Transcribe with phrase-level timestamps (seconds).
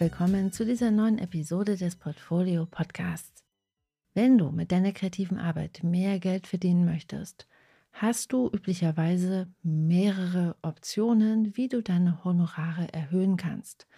[0.00, 3.42] willkommen zu dieser neuen Episode des Portfolio Podcasts.
[4.14, 7.48] Wenn du mit deiner kreativen Arbeit mehr Geld verdienen möchtest,
[7.90, 13.88] hast du üblicherweise mehrere Optionen, wie du deine Honorare erhöhen kannst.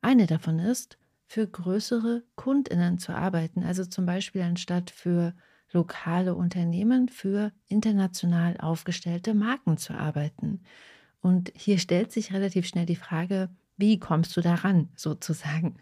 [0.00, 5.34] Eine davon ist, für größere Kundinnen zu arbeiten, also zum Beispiel anstatt für
[5.72, 10.62] lokale Unternehmen, für international aufgestellte Marken zu arbeiten.
[11.20, 15.76] Und hier stellt sich relativ schnell die Frage, wie kommst du daran sozusagen?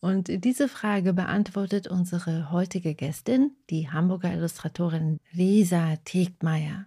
[0.00, 6.86] Und diese Frage beantwortet unsere heutige Gästin, die Hamburger Illustratorin Lisa Tegmeier.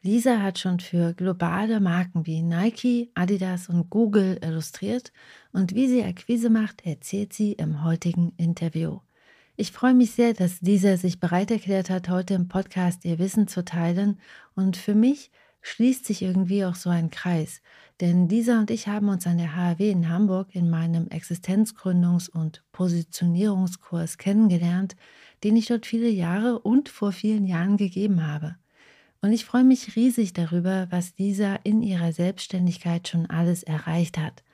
[0.00, 5.12] Lisa hat schon für globale Marken wie Nike, Adidas und Google illustriert
[5.52, 9.00] und wie sie Akquise macht, erzählt sie im heutigen Interview.
[9.56, 13.48] Ich freue mich sehr, dass Lisa sich bereit erklärt hat, heute im Podcast ihr Wissen
[13.48, 14.20] zu teilen
[14.54, 17.60] und für mich schließt sich irgendwie auch so ein Kreis.
[18.00, 22.62] Denn Lisa und ich haben uns an der HAW in Hamburg in meinem Existenzgründungs- und
[22.72, 24.94] Positionierungskurs kennengelernt,
[25.44, 28.56] den ich dort viele Jahre und vor vielen Jahren gegeben habe.
[29.20, 34.44] Und ich freue mich riesig darüber, was Lisa in ihrer Selbstständigkeit schon alles erreicht hat.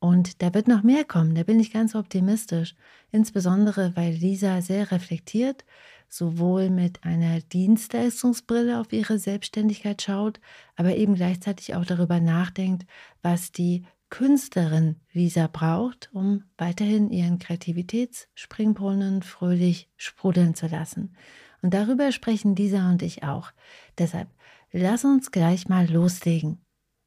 [0.00, 2.76] Und da wird noch mehr kommen, da bin ich ganz optimistisch,
[3.10, 5.64] insbesondere weil Lisa sehr reflektiert,
[6.08, 10.40] sowohl mit einer Dienstleistungsbrille auf ihre Selbstständigkeit schaut,
[10.76, 12.86] aber eben gleichzeitig auch darüber nachdenkt,
[13.22, 21.14] was die Künstlerin Lisa braucht, um weiterhin ihren Kreativitätsspringbrunnen fröhlich sprudeln zu lassen.
[21.60, 23.50] Und darüber sprechen Lisa und ich auch.
[23.98, 24.28] Deshalb
[24.72, 26.58] lass uns gleich mal loslegen.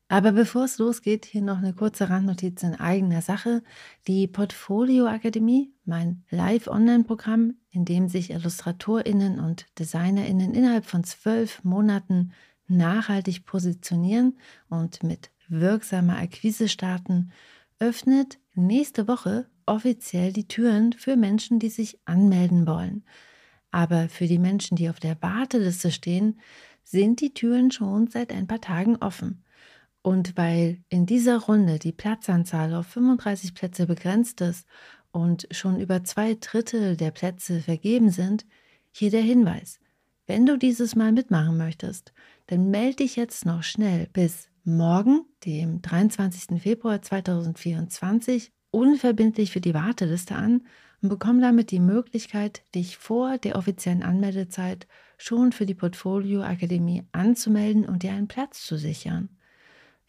[0.10, 3.64] Aber bevor es losgeht, hier noch eine kurze Randnotiz in eigener Sache.
[4.08, 12.34] Die Portfolio Akademie, mein Live-Online-Programm, in dem sich IllustratorInnen und DesignerInnen innerhalb von zwölf Monaten
[12.68, 14.38] nachhaltig positionieren
[14.70, 17.32] und mit wirksamer Akquise starten,
[17.80, 23.04] öffnet nächste Woche offiziell die Türen für Menschen, die sich anmelden wollen.
[23.72, 26.40] Aber für die Menschen, die auf der Warteliste stehen,
[26.84, 29.44] sind die Türen schon seit ein paar Tagen offen.
[30.02, 34.68] Und weil in dieser Runde die Platzanzahl auf 35 Plätze begrenzt ist
[35.12, 38.46] und schon über zwei Drittel der Plätze vergeben sind,
[38.92, 39.80] hier der Hinweis.
[40.28, 42.14] Wenn du dieses Mal mitmachen möchtest,
[42.48, 46.62] dann melde dich jetzt noch schnell bis morgen, dem 23.
[46.62, 50.66] Februar 2024, unverbindlich für die Warteliste an
[51.02, 57.04] und bekomm damit die Möglichkeit, dich vor der offiziellen Anmeldezeit schon für die Portfolio Akademie
[57.12, 59.30] anzumelden und dir einen Platz zu sichern.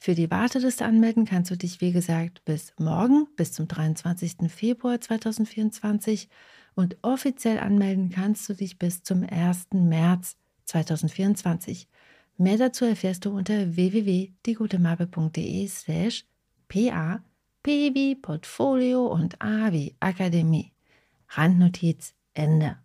[0.03, 4.51] Für die Warteliste anmelden kannst du dich, wie gesagt, bis morgen, bis zum 23.
[4.51, 6.29] Februar 2024
[6.75, 9.69] und offiziell anmelden kannst du dich bis zum 1.
[9.75, 11.87] März 2024.
[12.37, 16.25] Mehr dazu erfährst du unter www.diegutemabe.de slash
[16.67, 17.23] pa
[17.63, 20.73] p wie Portfolio und a wie Akademie.
[21.29, 22.77] Randnotiz Ende.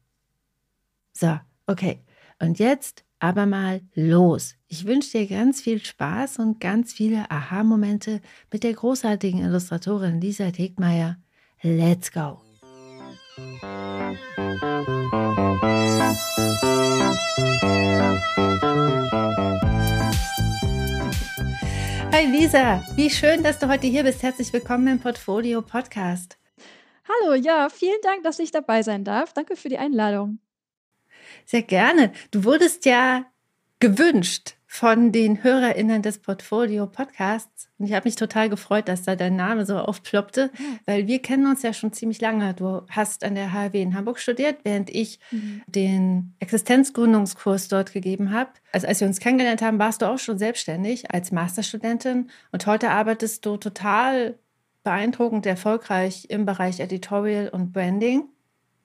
[1.13, 1.99] So, okay.
[2.37, 4.55] Und jetzt aber mal los.
[4.67, 10.51] Ich wünsche dir ganz viel Spaß und ganz viele Aha-Momente mit der großartigen Illustratorin Lisa
[10.51, 11.17] Tegmeier.
[11.61, 12.41] Let's go!
[22.11, 24.23] Hi Lisa, wie schön, dass du heute hier bist.
[24.23, 26.37] Herzlich willkommen im Portfolio Podcast.
[27.07, 29.33] Hallo, ja, vielen Dank, dass ich dabei sein darf.
[29.33, 30.39] Danke für die Einladung.
[31.49, 32.11] Sehr gerne.
[32.31, 33.25] Du wurdest ja
[33.79, 37.69] gewünscht von den HörerInnen des Portfolio Podcasts.
[37.77, 40.51] Und ich habe mich total gefreut, dass da dein Name so aufploppte,
[40.85, 42.53] weil wir kennen uns ja schon ziemlich lange.
[42.53, 45.61] Du hast an der HW in Hamburg studiert, während ich mhm.
[45.67, 48.49] den Existenzgründungskurs dort gegeben habe.
[48.73, 52.89] Also als wir uns kennengelernt haben, warst du auch schon selbstständig als Masterstudentin und heute
[52.89, 54.37] arbeitest du total
[54.83, 58.25] beeindruckend erfolgreich im Bereich Editorial und Branding.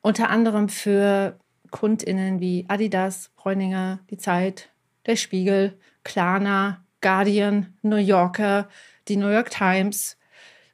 [0.01, 1.41] Unter anderem für
[1.73, 4.71] KundInnen wie Adidas, Bräuninger, Die Zeit,
[5.07, 8.69] Der Spiegel, Klarna, Guardian, New Yorker,
[9.09, 10.17] die New York Times,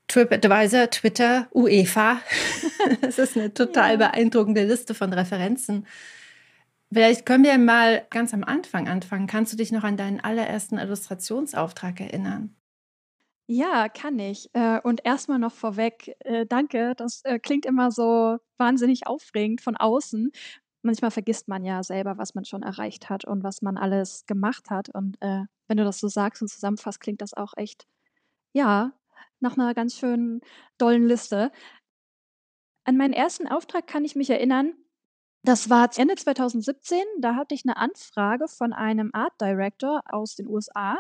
[0.09, 2.21] TripAdvisor, Twitter, UEFA.
[3.01, 5.87] das ist eine total beeindruckende Liste von Referenzen.
[6.93, 9.27] Vielleicht können wir mal ganz am Anfang anfangen.
[9.27, 12.55] Kannst du dich noch an deinen allerersten Illustrationsauftrag erinnern?
[13.47, 14.51] Ja, kann ich.
[14.55, 16.95] Äh, und erstmal noch vorweg, äh, danke.
[16.97, 20.33] Das äh, klingt immer so wahnsinnig aufregend von außen
[20.83, 24.71] manchmal vergisst man ja selber, was man schon erreicht hat und was man alles gemacht
[24.71, 24.89] hat.
[24.89, 27.87] Und äh, wenn du das so sagst und zusammenfasst, klingt das auch echt,
[28.53, 28.93] ja,
[29.41, 30.41] nach einer ganz schönen
[30.79, 31.53] dollen Liste.
[32.85, 34.75] An meinen ersten Auftrag kann ich mich erinnern.
[35.43, 36.99] Das war Ende 2017.
[37.21, 40.99] Da hatte ich eine Anfrage von einem Art Director aus den USA.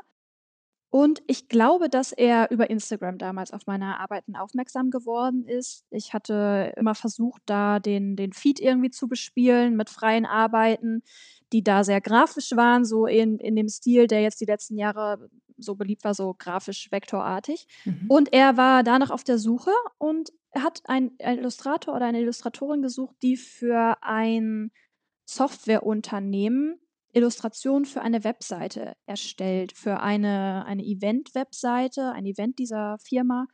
[0.90, 5.84] Und ich glaube, dass er über Instagram damals auf meine Arbeiten aufmerksam geworden ist.
[5.90, 11.02] Ich hatte immer versucht, da den den Feed irgendwie zu bespielen mit freien Arbeiten,
[11.52, 15.28] die da sehr grafisch waren, so in in dem Stil, der jetzt die letzten Jahre
[15.58, 17.66] so beliebt war, so grafisch vektorartig.
[17.84, 18.06] Mhm.
[18.08, 23.16] Und er war danach auf der Suche und hat einen Illustrator oder eine Illustratorin gesucht,
[23.22, 24.70] die für ein
[25.26, 26.80] Softwareunternehmen
[27.12, 33.46] Illustrationen für eine Webseite erstellt, für eine eine Event-Webseite, ein Event dieser Firma.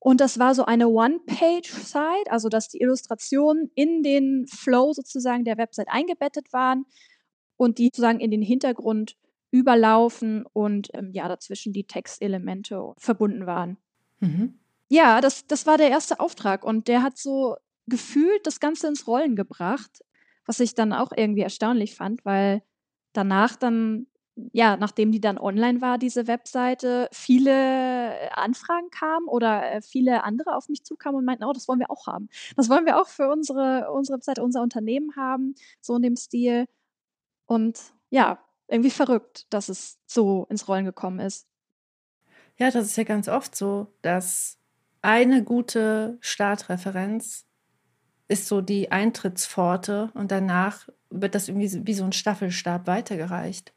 [0.00, 5.58] Und das war so eine One-Page-Site, also dass die Illustrationen in den Flow sozusagen der
[5.58, 6.84] Website eingebettet waren
[7.56, 9.16] und die sozusagen in den Hintergrund
[9.50, 13.78] überlaufen und, ähm, ja, dazwischen die Textelemente verbunden waren.
[14.20, 14.58] Mhm.
[14.88, 19.06] Ja, das das war der erste Auftrag und der hat so gefühlt das Ganze ins
[19.06, 20.02] Rollen gebracht,
[20.48, 22.62] was ich dann auch irgendwie erstaunlich fand, weil
[23.14, 24.08] danach dann
[24.52, 30.22] ja, nachdem die dann online war, diese Webseite, viele äh, Anfragen kamen oder, äh, viele
[30.24, 32.28] andere auf mich zukamen und meinten: „Oh, das wollen wir auch haben.
[32.56, 36.66] Das wollen wir auch für unsere unsere Webseite, unser Unternehmen haben“, so in dem Stil.
[37.46, 41.48] Und ja, irgendwie verrückt, dass es so ins Rollen gekommen ist.
[42.56, 44.58] Ja, das ist ja ganz oft so, dass
[45.02, 47.46] eine gute Startreferenz
[48.28, 53.72] ist so die Eintrittspforte und danach wird das irgendwie wie so 'n Staffelstab weitergereicht.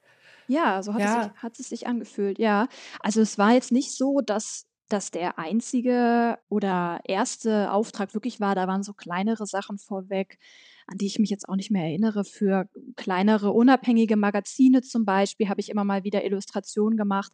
[0.49, 1.35] Ja, so hat es sich Ja.
[1.35, 2.67] hat es sich angefühlt, ja.
[2.99, 8.55] Also, es war jetzt nicht so, dass dass der einzige oder erste Auftrag wirklich war.
[8.55, 10.37] Da waren so kleinere Sachen vorweg,
[10.85, 12.25] an die ich mich jetzt auch nicht mehr erinnere.
[12.25, 12.65] Für
[12.97, 17.31] kleinere unabhängige Magazine zum Beispiel habe ich immer mal wieder Illustrationen gemacht.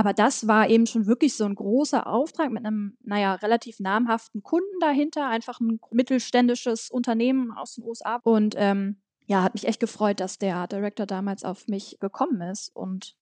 [0.00, 3.80] Aber das war eben schon wirklich so 'n großer Auftrag mit 'nem, na ja, relativ
[3.80, 8.16] namhaften Kunden dahinter, einfach 'n mittelständisches Unternehmen aus den USA.
[8.24, 12.40] Und, ähm, ja, hat mich echt gefreut, dass der Art Director damals auf mich gekommen
[12.40, 13.14] ist und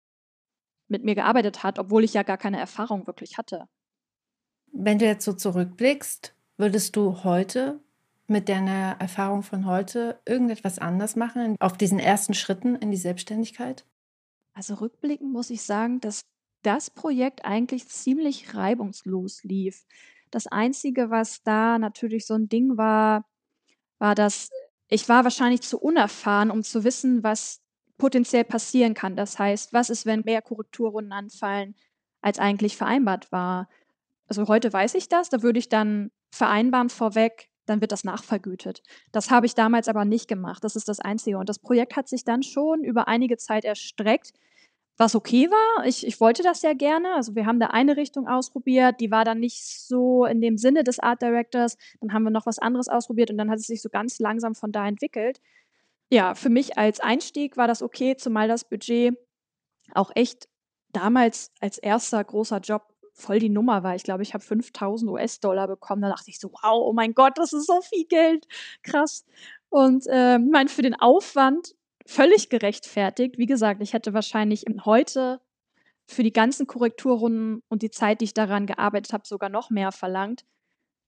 [0.88, 3.68] mit mir gearbeitet hat, obwohl ich ja gar keine Erfahrung wirklich hatte.
[4.72, 7.80] Wenn du jetzt so zurückblickst, würdest du heute
[8.26, 13.86] mit deiner Erfahrung von heute irgendetwas anders machen auf diesen ersten Schritten in die Selbstständigkeit?
[14.56, 16.22] Also, rückblickend muss ich sagen, dass
[16.62, 19.84] das Projekt eigentlich ziemlich reibungslos lief.
[20.30, 23.24] Das Einzige, was da natürlich so 'n Ding war,
[23.98, 24.50] war, dass
[24.88, 27.60] ich war wahrscheinlich zu unerfahren, um zu wissen, was
[27.98, 29.16] potenziell passieren kann.
[29.16, 31.74] Das heißt, was ist, wenn mehr Korrekturrunden anfallen,
[32.22, 33.68] als eigentlich vereinbart war?
[34.28, 38.82] Also, heute weiß ich das, da würde ich dann vereinbaren vorweg, dann wird das nachvergütet.
[39.12, 40.64] Das habe ich damals aber nicht gemacht.
[40.64, 41.38] Das ist das Einzige.
[41.38, 44.32] Und das Projekt hat sich dann schon über einige Zeit erstreckt,
[44.98, 45.86] was okay war.
[45.86, 47.14] Ich ich wollte das ja gerne.
[47.14, 50.84] Also, wir haben da eine Richtung ausprobiert, die war dann nicht so in dem Sinne
[50.84, 51.76] des Art Directors.
[52.00, 54.54] Dann haben wir noch was anderes ausprobiert und dann hat es sich so ganz langsam
[54.54, 55.40] von da entwickelt.
[56.12, 59.16] Ja, für mich als Einstieg war das okay, zumal das Budget
[59.94, 60.48] auch echt
[60.92, 62.84] damals als erster großer Job
[63.14, 63.94] voll die Nummer war.
[63.96, 66.02] Ich glaube, ich habe 5.000 $ bekommen.
[66.02, 68.46] Da dachte ich so: „Wow, oh mein Gott, das ist so viel Geld,
[68.84, 69.24] krass.“
[69.70, 70.12] Und, ich
[70.52, 71.74] meine, für den Aufwand
[72.08, 73.36] völlig gerechtfertigt.
[73.38, 75.40] Wie gesagt, ich hätte wahrscheinlich heute
[76.06, 79.92] für die ganzen Korrekturrunden und die Zeit, die ich daran gearbeitet habe, sogar noch mehr
[79.92, 80.44] verlangt.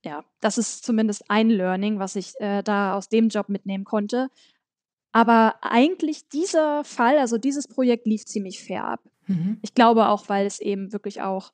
[0.05, 4.29] Ja, das ist zumindest ein Learning, was ich, äh, da aus dem Job mitnehmen konnte.
[5.13, 9.01] Aber eigentlich dieser Fall, also dieses Projekt lief ziemlich fair ab.
[9.27, 9.59] Mhm.
[9.63, 11.53] Ich glaube auch, weil es eben wirklich auch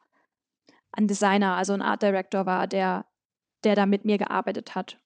[0.92, 3.06] ein Designer, also 'n Art Director war, der
[3.64, 5.00] der da mit mir gearbeitet hat.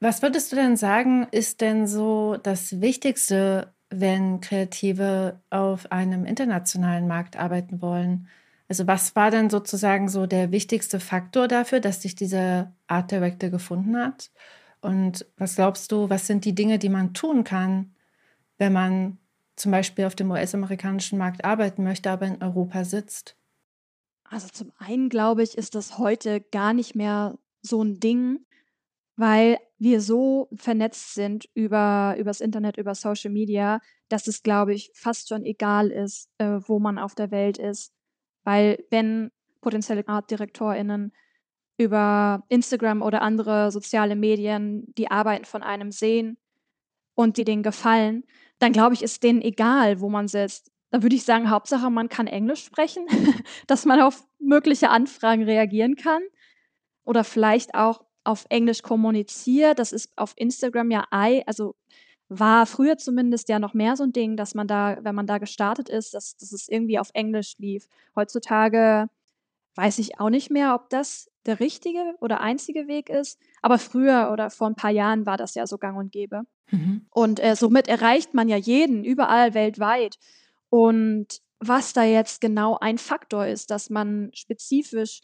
[0.00, 7.06] Was würdest du denn sagen, ist denn so das Wichtigste, wenn Kreative auf einem internationalen
[7.06, 8.28] Markt arbeiten wollen?
[8.68, 13.50] Also, was war denn sozusagen so der wichtigste Faktor dafür, dass dich dieser Art Director
[13.50, 14.30] gefunden hat?
[14.80, 17.94] Und was glaubst du, was sind die Dinge, die man tun kann,
[18.58, 19.18] wenn man
[19.56, 23.36] zum Beispiel auf dem US-amerikanischen Markt arbeiten möchte, aber in Europa sitzt?
[24.24, 28.44] Also, zum einen glaube ich, ist das heute gar nicht mehr so 'n Ding,
[29.16, 34.90] weil wir so vernetzt sind über übers Internet, über Social Media, dass es, glaube ich,
[34.94, 37.92] fast schon egal ist, äh, wo man auf der Welt ist.
[38.44, 39.30] Weil wenn
[39.60, 41.12] potenzielle Artdirektorinnen
[41.76, 46.38] über Instagram oder andere soziale Medien die Arbeiten von einem sehen
[47.14, 48.24] und die denen gefallen,
[48.58, 50.70] dann glaube ich, ist denen egal, wo man sitzt.
[50.90, 53.06] Da würde ich sagen, Hauptsache, man kann Englisch sprechen,
[53.66, 56.22] dass man auf mögliche Anfragen reagieren kann
[57.04, 59.78] oder vielleicht auch auf Englisch kommuniziert.
[59.78, 61.74] Das ist auf Instagram ja ei also,
[62.30, 65.38] war früher zumindest ja noch mehr so 'n Ding, dass man da wenn man da
[65.38, 67.88] gestartet ist, dass dass es irgendwie auf Englisch lief.
[68.16, 69.08] Heutzutage
[69.76, 74.30] weiß ich auch nicht mehr, ob das der richtige oder einzige Weg ist, aber früher
[74.32, 76.42] oder vor 'n paar Jahren war das ja so gang und gäbe.
[76.72, 77.06] Mhm.
[77.10, 80.18] Und, äh, somit erreicht man ja jeden überall weltweit.
[80.70, 85.20] Und was da jetzt genau ein Faktor ist, dass man spezifisch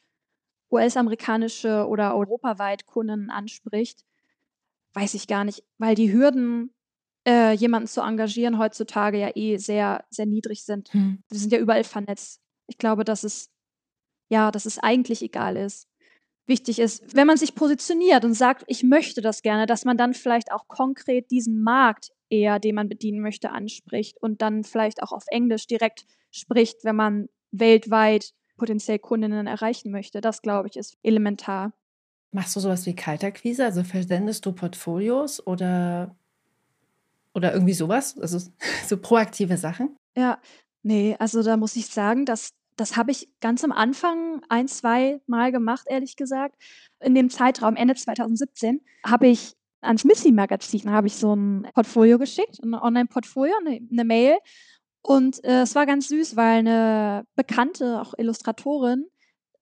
[0.71, 4.05] US-amerikanische oder europaweit Kunden anspricht,
[4.95, 6.75] weiß ich gar nicht, weil die Hürden,
[7.27, 10.93] äh, jemanden zu engagieren heutzutage ja eh sehr, sehr niedrig sind.
[10.95, 11.23] Mhm.
[11.29, 12.41] Wir sind ja überall vernetzt.
[12.67, 13.50] Ich glaube, dass es
[14.31, 15.89] ja, dass es eigentlich egal ist.
[16.47, 20.15] Wichtig ist, wenn man sich positioniert und sagt: „Ich möchte das gerne“, dass man dann
[20.15, 25.12] vielleicht auch konkret diesen Markt eher, den man bedienen möchte, anspricht und dann vielleicht auch
[25.12, 30.21] auf Englisch direkt spricht, wenn man weltweit potenziell Kundinnen erreichen möchte.
[30.21, 31.73] Das, glaube ich, ist elementar.
[32.33, 33.64] Machst du so was wie Kaltakquise?
[33.64, 36.14] Also, versendest du Portfolios oder
[37.35, 38.19] oder irgendwie so was?
[38.19, 38.38] Also,
[38.87, 39.97] so proaktive Sachen?
[40.17, 40.40] Ja,
[40.83, 45.52] ne, also, da muss ich sagen, das das habe ich ganz am Anfang ein, zweimal
[45.52, 46.55] gemacht, ehrlich gesagt.
[47.00, 49.52] In dem Zeitraum Ende 2017 habe ich
[49.83, 54.38] ans Missy-Magazin habe ich so 'n Portfolio geschickt, 'n Online-Portfolio, 'ne 'ne Mail.
[55.04, 59.07] Und, äh, es war ganz süß, weil 'ne Bekannte, auch Illustratorin,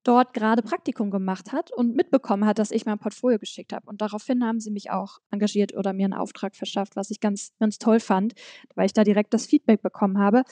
[0.05, 3.87] dort grade Praktikum gemacht hat und mitbekommen hat, dass ich mein Portfolio geschickt habe.
[3.89, 7.53] Und daraufhin haben sie mich auch engagiert oder mir 'n Auftrag verschafft, was ich ganz
[7.61, 8.35] ganz toll fand,
[8.75, 10.43] weil ich da direkt das Feedback bekommen habe.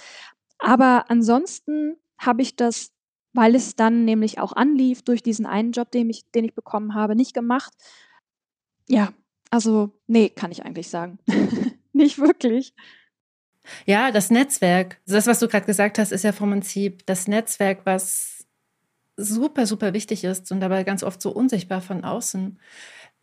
[0.58, 2.90] Aber ansonsten habe ich das,
[3.34, 6.94] weil es dann nämlich auch anlief durch diesen einen Job, den ich den ich bekommen
[6.94, 7.72] habe, nicht gemacht.
[8.88, 9.12] Ja,
[9.50, 11.18] also, ne, kann ich eigentlich sagen.
[11.92, 12.74] Nicht wirklich.
[13.86, 17.80] Ja, das Netzwerk, das, was du grad gesagt hast, ist ja vom Prinzip das Netzwerk,
[17.84, 18.46] was
[19.16, 22.58] super, super wichtig ist und dabei ganz oft so unsichtbar von außen.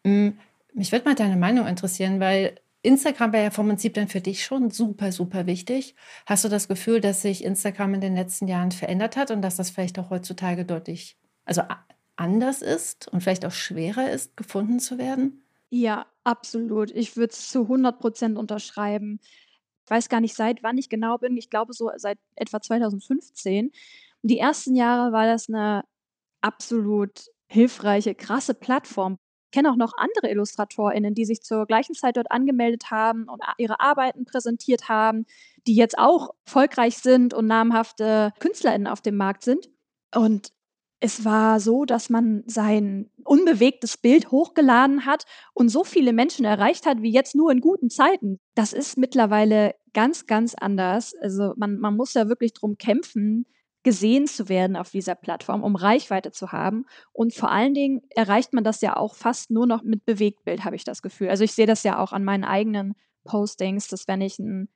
[0.06, 0.38] Hm,
[0.74, 4.44] mich würde mal deine Meinung interessieren, weil Instagram wäre ja vom Prinzip dann für dich
[4.44, 5.96] schon super, super wichtig.
[6.26, 9.56] Hast du das Gefühl, dass sich Instagram in den letzten Jahren verändert hat und dass
[9.56, 11.62] das vielleicht auch heutzutage deutlich also,
[12.16, 15.44] anders ist und vielleicht auch schwerer ist, gefunden zu werden?
[15.70, 16.92] Ja, absolut.
[16.92, 19.20] Ich würde es zu 100 % unterschreiben.
[19.88, 21.36] Ich weiß gar nicht, seit wann ich genau bin.
[21.38, 23.72] Ich glaube so seit etwa 2015.
[24.22, 25.84] Die ersten Jahre war das 'ne
[26.42, 29.18] absolut hilfreiche, krasse Plattform.
[29.52, 33.80] Kenne auch noch andere IllustratorInnen, die sich zur gleichen Zeit dort angemeldet haben und ihre
[33.82, 35.26] Arbeiten präsentiert haben,
[35.68, 39.70] die jetzt auch erfolgreich sind und namhafte KünstlerInnen auf dem Markt sind.
[40.16, 40.50] Und
[41.04, 46.86] es war so, dass man sein unbewegtes Bild hochgeladen hat und so viele Menschen erreicht
[46.86, 48.40] hat wie jetzt nur in guten Zeiten.
[48.56, 51.14] Das ist mittlerweile ganz, ganz anders.
[51.22, 53.46] Also, man man muss ja wirklich drum kämpfen,
[53.84, 56.86] gesehen zu werden auf dieser Plattform, um Reichweite zu haben.
[57.12, 60.78] Und vor allen Dingen erreicht man das ja auch fast nur noch mit Bewegtbild, habe
[60.78, 61.30] ich das Gefühl.
[61.30, 62.96] Also, ich sehe das ja auch an meinen eigenen
[63.26, 64.70] Postings, dass wenn ich 'n,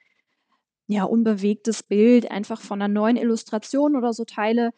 [0.87, 4.71] ja, unbewegtes Bild einfach von 'ner neuen Illustration oder so teile,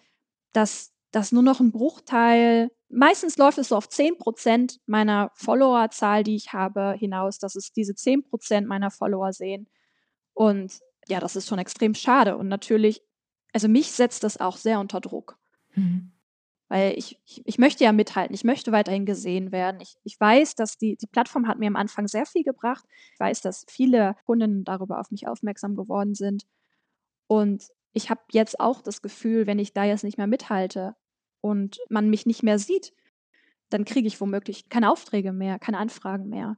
[0.54, 6.24] dass dass nur noch 'n Bruchteil meistens läuft es so auf 10 % meiner Followerzahl,
[6.24, 9.68] die ich habe, hinaus, dass es diese 10 % meiner Follower sehen.
[10.36, 12.38] Und ja, das ist schon extrem schade.
[12.38, 13.02] Und natürlich
[13.54, 15.38] also, mich setzt das auch sehr unter Druck.
[15.76, 16.12] Mhm.
[16.70, 18.36] Weil ich ich ich möchte ja mithalten.
[18.36, 19.82] Ich möchte weiterhin gesehen werden.
[19.82, 22.86] Ich ich weiß, dass die die Plattform hat mir am Anfang sehr viel gebracht.
[23.14, 26.46] Ich weiß, dass viele Kundinnen darüber auf mich aufmerksam geworden sind.
[27.28, 30.96] Und ich habe jetzt auch das Gefühl, wenn ich da jetzt nicht mehr mithalte
[31.42, 32.94] und man mich nicht mehr sieht,
[33.70, 36.58] dann kriege ich womöglich keine Aufträge mehr, keine Anfragen mehr.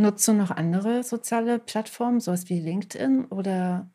[0.00, 3.90] Nutzt du noch andere soziale Plattformen, so was wie LinkedIn oder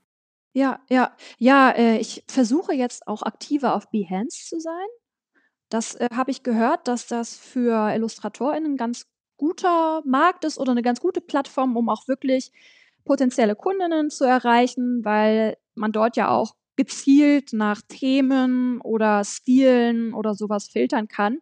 [0.55, 1.11] Ja, ja.
[1.39, 4.85] Ja, äh, ich versuche jetzt auch aktiver auf Behance zu sein.
[5.69, 10.73] Das, äh, habe ich gehört, dass das für IllustratorInnen 'n ganz guter Markt ist oder
[10.75, 12.51] 'ne ganz gute Plattform, um auch wirklich
[13.05, 20.35] potenzielle Kundinnen zu erreichen, weil man dort ja auch gezielt nach Themen oder Stilen oder
[20.35, 21.39] so was filtern kann.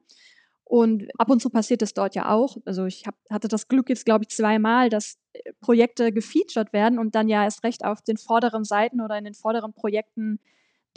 [0.66, 2.58] Und ab und zu passiert es dort ja auch.
[2.66, 7.00] Also, ich habe hatte das Glück jetzt, glaube ich, zweimal, dass, äh, Projekte gefeatured werden
[7.00, 10.40] und dann ja erst recht auf den vorderen Seiten oder in den vorderen Projekten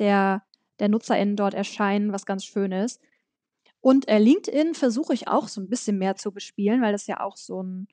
[0.00, 0.44] der
[0.80, 3.00] der NutzerInnen dort erscheinen, was ganz schön ist.
[3.82, 7.20] Und, äh, LinkedIn versuche ich auch so 'n bisschen mehr zu bespielen, weil das ja
[7.22, 7.88] auch so 'n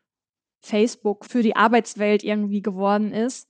[0.64, 3.46] Facebook für die Arbeitswelt irgendwie geworden ist.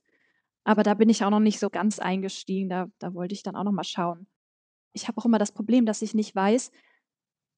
[0.66, 2.68] Aber da bin ich auch noch nicht so ganz eingestiegen.
[2.68, 4.26] Da da wollte ich dann auch noch mal schauen.
[4.94, 6.70] Ich habe auch immer das Problem, dass ich nicht weiß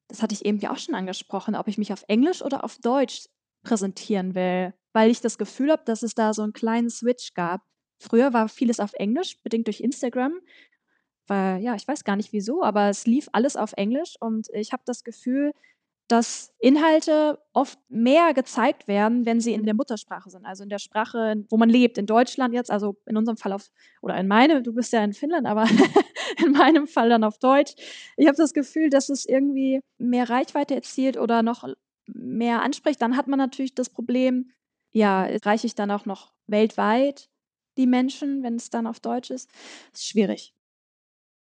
[0.08, 2.78] das hatte ich eben ja auch schon angesprochen, ob ich mich auf Englisch oder auf
[2.78, 3.26] Deutsch
[3.64, 7.62] präsentieren will, weil ich das Gefühl habe, dass es da so 'n kleinen Switch gab.
[8.00, 10.34] Früher war vieles auf Englisch, bedingt durch Instagram,
[11.28, 14.72] weil ja, ich weiß gar nicht wieso, aber es lief alles auf Englisch und ich
[14.72, 15.52] habe das Gefühl,
[16.08, 20.78] dass Inhalte oft mehr gezeigt werden, wenn sie in der Muttersprache sind, also in der
[20.78, 21.96] Sprache, wo man lebt.
[21.98, 23.70] In Deutschland jetzt, also in unserem Fall auf
[24.02, 25.64] oder in meine du bist ja in Finnland, aber
[26.44, 27.74] in meinem Fall dann auf Deutsch.
[28.16, 31.66] Ich habe das Gefühl, dass es irgendwie mehr Reichweite erzielt oder noch
[32.06, 33.00] mehr anspricht.
[33.00, 34.50] Dann hat man natürlich das Problem,
[34.92, 37.28] ja, erreiche ich dann auch noch weltweit
[37.76, 39.50] die Menschen, wenn's dann auf Deutsch ist?
[39.92, 40.54] Ist schwierig.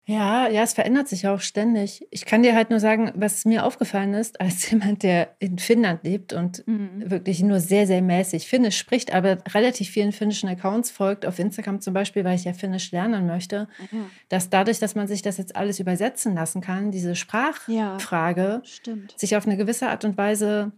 [0.08, 2.06] Ja, ja, es verändert sich auch ständig.
[2.10, 6.02] Ich kann dir halt nur sagen, was mir aufgefallen ist, als jemand, der in Finnland
[6.02, 7.10] lebt und mhm.
[7.10, 11.82] wirklich nur sehr, sehr mäßig Finnisch spricht, aber relativ vielen finnischen Accounts folgt, auf Instagram
[11.82, 14.06] zum Beispiel, weil ich ja Finnisch lernen möchte, mhm.
[14.30, 19.36] dass dadurch, dass man sich das jetzt alles übersetzen lassen kann, diese Sprachfrage ja, sich
[19.36, 20.72] auf eine gewisse Art und Weise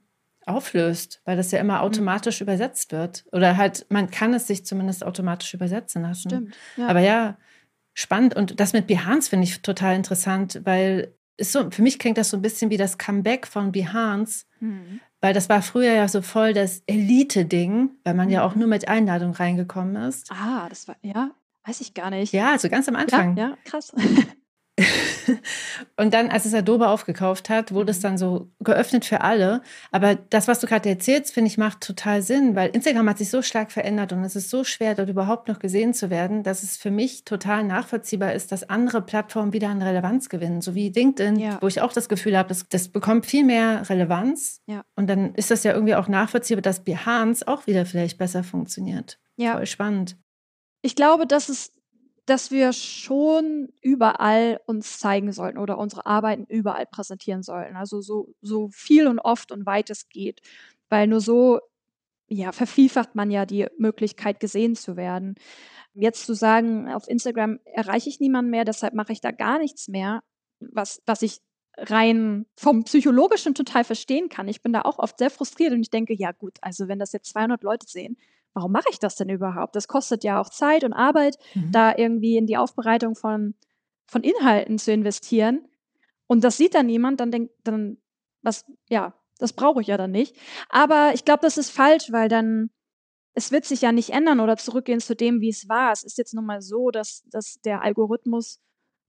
[0.45, 1.83] auflöst, weil das ja immer mhm.
[1.83, 2.47] automatisch mhm.
[2.47, 3.25] übersetzt wird.
[3.31, 6.31] Oder halt, man kann es sich zumindest automatisch übersetzen lassen.
[6.31, 6.57] Stimmt.
[6.77, 6.89] Ja.
[6.89, 7.37] Aber ja,
[8.01, 8.35] spannend.
[8.35, 12.31] Und das mit Behance finde ich total interessant, weil ist so, für mich klingt das
[12.31, 15.01] so ein bisschen wie das Comeback von Behance, mhm.
[15.21, 18.33] weil das war früher ja so voll das Elite-Ding, weil man mhm.
[18.33, 20.31] ja auch nur mit Einladung reingekommen ist.
[20.31, 21.31] Ah, das war, ja,
[21.65, 22.35] weiß ich gar nicht.
[22.35, 23.37] Ja, also ganz am Anfang.
[23.37, 23.93] Ja, ja krass.
[25.97, 28.03] und dann, als es Adobe aufgekauft hat, wurde es mhm.
[28.03, 29.63] dann so geöffnet für alle.
[29.91, 33.31] Aber das, was du gerade erzählst, finde ich, macht total Sinn, weil Instagram hat sich
[33.31, 36.63] so stark verändert und es ist so schwer, dort überhaupt noch gesehen zu werden, dass
[36.63, 40.61] es für mich total nachvollziehbar ist, dass andere Plattformen wieder an Relevanz gewinnen.
[40.61, 41.59] So wie LinkedIn, ja.
[41.61, 44.61] wo ich auch das Gefühl habe, das, das bekommt viel mehr Relevanz.
[44.67, 44.83] Ja.
[44.97, 49.19] Und dann ist das ja irgendwie auch nachvollziehbar, dass Behance auch wieder vielleicht besser funktioniert.
[49.37, 49.55] Ja.
[49.55, 50.17] Voll spannend.
[50.83, 51.73] Ich glaube, dass es
[52.27, 57.77] dass wir schon überall uns zeigen sollten oder unsere Arbeiten überall präsentieren sollten.
[57.77, 60.41] Also so, so viel und oft und weit es geht.
[60.89, 61.61] Weil nur so,
[62.29, 65.35] ja, vervielfacht man ja die Möglichkeit, gesehen zu werden.
[65.95, 69.89] Jetzt zu sagen, auf Instagram erreiche ich niemanden mehr, deshalb mache ich da gar nichts
[69.89, 70.23] mehr,
[70.61, 71.41] was, was ich
[71.77, 74.49] rein vom Psychologischen total verstehen kann.
[74.49, 77.13] Ich bin da auch oft sehr frustriert und ich denke, ja gut, also wenn das
[77.13, 78.17] jetzt 200 Leute sehen,
[78.55, 79.77] warum mache ich das denn überhaupt?
[79.77, 81.73] Das kostet ja auch Zeit und Arbeit, mhm.
[81.73, 83.55] da irgendwie in die Aufbereitung von,
[84.07, 85.69] von Inhalten zu investieren.
[86.27, 87.99] Und das sieht dann niemand, dann denkt, dann,
[88.43, 90.37] was, ja, das brauche ich ja dann nicht.
[90.69, 92.71] Aber ich glaube, das ist falsch, weil dann,
[93.35, 95.93] es wird sich ja nicht ändern oder zurückgehen zu dem, wie es war.
[95.93, 98.61] Es ist jetzt nun mal so, dass, dass der Algorithmus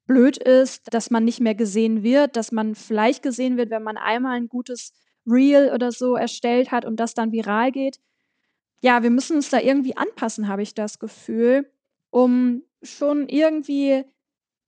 [0.06, 3.98] blöd ist, dass man nicht mehr gesehen wird, dass man vielleicht gesehen wird, wenn man
[3.98, 4.94] einmal ein gutes
[5.26, 8.00] Reel oder so erstellt hat und das dann viral geht
[8.82, 11.72] ja, wir müssen uns da irgendwie anpassen, habe ich das Gefühl,
[12.10, 14.04] um schon irgendwie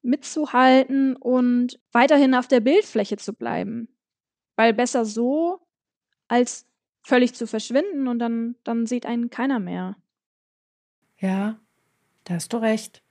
[0.04, 3.88] mitzuhalten und weiterhin auf der Bildfläche zu bleiben.
[4.56, 5.62] Weil besser so,
[6.28, 6.68] als
[7.02, 9.98] völlig zu verschwinden und dann, dann sieht einen keiner mehr.
[11.18, 11.60] Ja,
[12.26, 13.02] da hast du recht.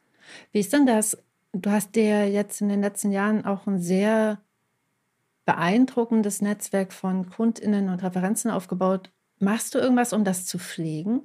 [0.52, 1.18] Wie ist denn das?
[1.52, 4.40] Du hast dir jetzt in den letzten Jahren auch ein sehr
[5.44, 9.10] beeindruckendes Netzwerk von KundInnen und Referenzen aufgebaut.
[9.42, 11.22] Machst du irgendwas, um das zu pflegen?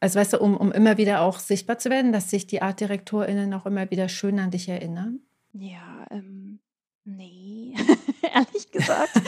[0.00, 3.52] Also weißt du, um, um immer wieder auch sichtbar zu werden, dass sich die ArtdirektorInnen
[3.52, 5.20] auch immer wieder schön an dich erinnern?
[5.52, 6.60] Ja, ähm,
[7.04, 7.74] nee,
[8.34, 9.20] ehrlich gesagt.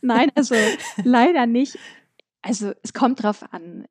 [0.00, 0.54] Nein, also
[1.02, 1.76] leider nicht.
[2.40, 3.86] Also es kommt drauf an.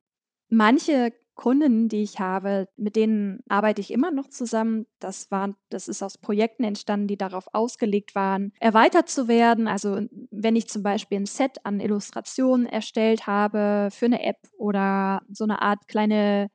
[0.48, 4.86] Manche Kunden, die ich habe, mit denen arbeite ich immer noch zusammen.
[5.00, 9.66] Das waren, das ist aus Projekten entstanden, die darauf ausgelegt waren, erweitert zu werden.
[9.66, 15.22] Also wenn ich zum Beispiel ein Set an Illustrationen erstellt habe für eine App oder
[15.28, 16.50] so eine Art kleine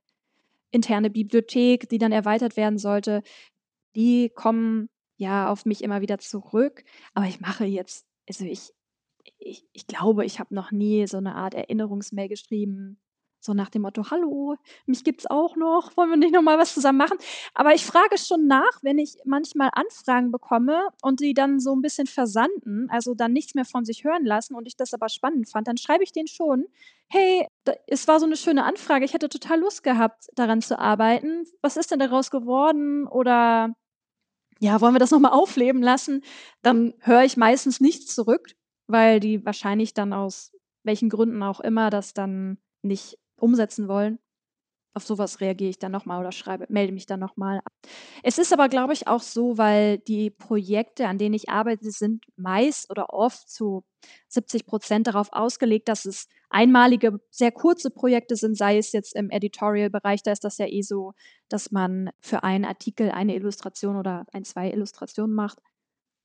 [0.71, 3.21] interne Bibliothek, die dann erweitert werden sollte,
[3.95, 6.83] die kommen ja auf mich immer wieder zurück.
[7.13, 8.71] Aber ich mache jetzt, also ich,
[9.39, 12.99] ich, ich glaube, ich habe noch nie so eine Art Erinnerungsmail geschrieben
[13.39, 16.73] so nach dem Motto, hallo, mich gibt's auch noch, wollen wir nicht noch mal was
[16.73, 17.17] zusammen machen?
[17.53, 21.81] Aber ich frage schon nach, wenn ich manchmal Anfragen bekomme und die dann so ein
[21.81, 25.49] bisschen versanden, also dann nichts mehr von sich hören lassen und ich das aber spannend
[25.49, 26.65] fand, dann schreibe ich denen schon,
[27.07, 27.47] hey,
[27.87, 31.45] es war so eine schöne Anfrage, ich hätte total Lust gehabt, daran zu arbeiten.
[31.61, 33.07] Was ist denn daraus geworden?
[33.07, 33.73] Oder
[34.59, 36.23] ja, wollen wir das noch mal aufleben lassen?
[36.61, 38.51] Dann höre ich meistens nichts zurück,
[38.87, 40.51] weil die wahrscheinlich dann aus
[40.83, 44.19] welchen Gründen auch immer das dann nicht umsetzen wollen.
[44.95, 47.61] Auf sowas reagiere ich dann nochmal oder schreibe, melde mich dann nochmal.
[48.23, 52.25] Es ist aber, glaube ich, auch so, weil die Projekte, an denen ich arbeite, sind
[52.37, 53.83] meist oder oft zu
[54.29, 59.29] 70 Prozent darauf ausgelegt, dass es einmalige, sehr kurze Projekte sind, sei es jetzt im
[59.29, 61.13] Editorial-Bereich, da ist das ja eh so,
[61.49, 65.59] dass man für einen Artikel eine Illustration oder ein, zwei Illustrationen macht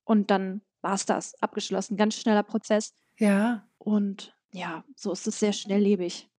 [0.04, 2.94] und dann war es das, abgeschlossen, ganz schneller Prozess.
[3.18, 3.66] Ja.
[3.78, 6.30] Und ja, so ist es sehr schnelllebig.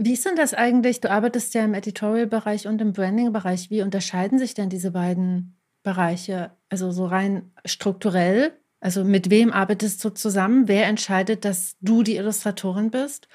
[0.00, 1.00] Wie ist denn das eigentlich?
[1.00, 3.68] Du arbeitest ja im Editorial-Bereich und im Branding-Bereich.
[3.68, 6.56] Wie unterscheiden sich denn diese beiden Bereiche?
[6.68, 8.56] Also so rein strukturell?
[8.78, 10.68] Also mit wem arbeitest du zusammen?
[10.68, 13.26] Wer entscheidet, dass du die Illustratorin bist?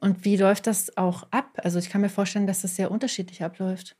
[0.00, 1.60] Und wie läuft das auch ab?
[1.62, 3.96] Also ich kann mir vorstellen, dass das sehr unterschiedlich abläuft.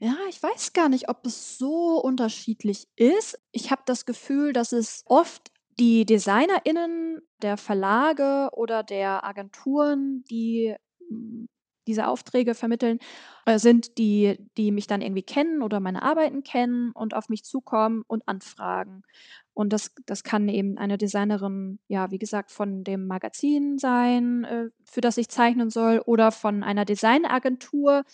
[0.00, 3.38] Ja, ich weiß gar nicht, ob es so unterschiedlich ist.
[3.52, 10.74] Ich habe das Gefühl, dass es oft die DesignerInnen der Verlage oder der Agenturen, die
[11.08, 11.48] hm,
[11.86, 12.98] diese Aufträge vermitteln,
[13.46, 17.44] äh, sind, die, die mich dann irgendwie kennen oder meine Arbeiten kennen und auf mich
[17.44, 19.02] zukommen und anfragen.
[19.54, 24.68] Und das, das kann eben eine Designerin, ja, wie gesagt, von dem Magazin sein, äh,
[24.84, 28.04] für das ich zeichnen soll, oder von einer Designagentur,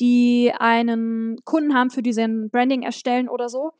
[0.00, 3.72] die einen Kunden haben, für die sie ein Branding erstellen oder so.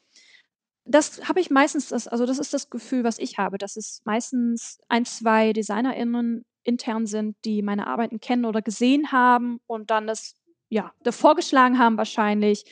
[0.87, 4.03] Das habe ich meistens, das, also das ist das Gefühl, was ich habe, dass es
[4.05, 10.07] meistens ein, zwei DesignerInnen intern sind, die meine Arbeiten kennen oder gesehen haben und dann
[10.07, 10.35] das,
[10.69, 12.65] ja, vorgeschlagen haben wahrscheinlich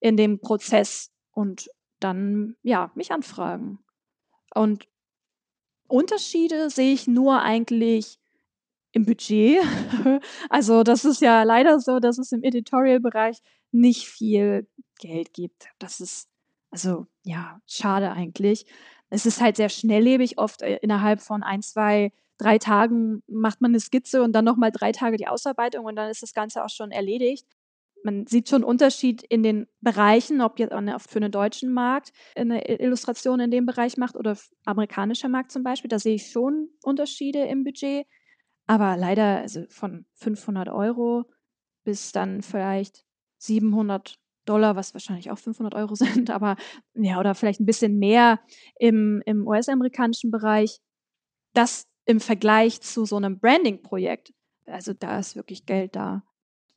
[0.00, 3.78] in dem Prozess und dann, ja, mich anfragen.
[4.54, 4.86] Und
[5.88, 8.18] Unterschiede sehe ich nur eigentlich
[8.92, 9.60] im Budget.
[10.50, 13.38] also das ist ja leider so, dass es im Editorial-Bereich
[13.70, 14.66] nicht viel
[14.98, 15.68] Geld gibt.
[15.78, 16.28] Das ist
[16.76, 18.66] also ja schade eigentlich.
[19.08, 20.38] Es ist halt sehr schnelllebig.
[20.38, 24.72] Oft äh, innerhalb von ein, zwei, drei Tagen macht man eine Skizze und dann nochmal
[24.72, 27.46] drei Tage die Ausarbeitung und dann ist das Ganze auch schon erledigt
[28.06, 30.72] man sieht schon Unterschied in den Bereichen, ob jetzt
[31.10, 35.88] für einen deutschen Markt eine Illustration in dem Bereich macht oder amerikanischer Markt zum Beispiel.
[35.88, 38.06] Da sehe ich schon Unterschiede im Budget.
[38.66, 41.24] Aber leider also von 500 Euro
[41.84, 43.04] bis dann vielleicht
[43.38, 46.56] 700 Dollar, was wahrscheinlich auch 500 Euro sind, aber
[46.94, 48.40] ja, oder vielleicht ein bisschen mehr
[48.78, 50.80] im, im US-amerikanischen Bereich.
[51.54, 54.32] Das im Vergleich zu so einem Branding-Projekt,
[54.66, 56.22] also da ist wirklich Geld da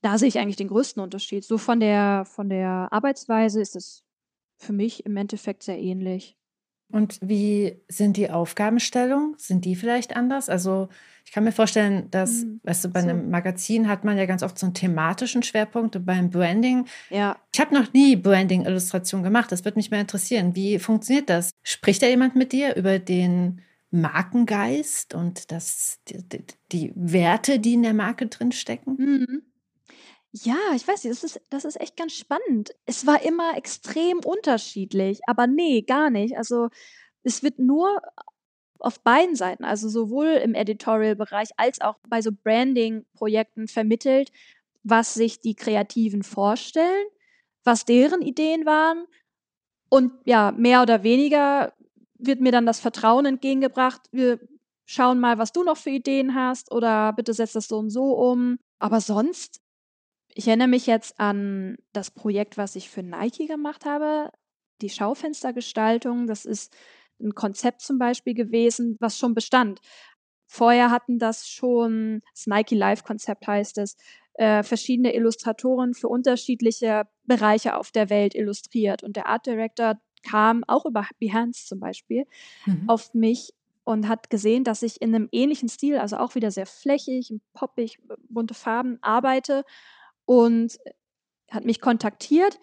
[0.01, 1.43] da sehe ich eigentlich den größten Unterschied.
[1.43, 4.03] So von der, von der Arbeitsweise ist es
[4.57, 6.37] für mich im Endeffekt sehr ähnlich.
[6.91, 9.35] Und wie sind die Aufgabenstellungen?
[9.37, 10.49] Sind die vielleicht anders?
[10.49, 10.89] Also
[11.23, 13.09] ich kann mir vorstellen, dass, hm, weißt du, bei so.
[13.09, 16.85] einem Magazin hat man ja ganz oft so einen thematischen Schwerpunkt und beim Branding.
[17.11, 17.37] Ja.
[17.53, 19.51] Ich habe noch nie Branding-Illustration gemacht.
[19.51, 20.55] Das würde mich mal interessieren.
[20.55, 21.51] Wie funktioniert das?
[21.61, 27.73] Spricht da jemand mit dir über den Markengeist und das, die, die, die Werte, die
[27.73, 28.95] in der Marke drinstecken?
[28.97, 29.41] Mhm.
[30.33, 32.71] Ja, ich weiß nicht, das ist das ist echt ganz spannend.
[32.85, 36.37] Es war immer extrem unterschiedlich, aber nee, gar nicht.
[36.37, 36.69] Also,
[37.23, 38.01] es wird nur
[38.79, 44.31] auf beiden Seiten, also sowohl im Editorial-Bereich als auch bei so Branding-Projekten vermittelt,
[44.83, 47.07] was sich die Kreativen vorstellen,
[47.65, 49.05] was deren Ideen waren
[49.89, 51.73] und ja, mehr oder weniger
[52.19, 54.39] wird mir dann das Vertrauen entgegengebracht: „Wir
[54.85, 58.13] schauen mal, was du noch für Ideen hast oder bitte setz das so und so
[58.15, 59.58] um.“ Aber sonst
[60.39, 64.31] ich erinnere mich jetzt an das Projekt, was ich für Nike gemacht habe,
[64.81, 66.27] die Schaufenstergestaltung.
[66.27, 66.73] Das ist
[67.19, 69.81] ein Konzept zum Beispiel gewesen, was schon bestand.
[70.45, 73.97] Vorher hatten das schon, das Nike Live Konzept heißt es,
[74.35, 79.03] äh, verschiedene Illustratoren für unterschiedliche Bereiche auf der Welt illustriert.
[79.03, 82.23] Und der Art Director kam auch über Behance zum Beispiel
[82.65, 82.87] mhm.
[82.87, 86.65] auf mich und hat gesehen, dass ich in einem ähnlichen Stil, also auch wieder sehr
[86.65, 87.99] flächig, poppig,
[88.29, 89.65] bunte Farben arbeite
[90.29, 90.77] und
[91.49, 92.59] hat mich kontaktiert.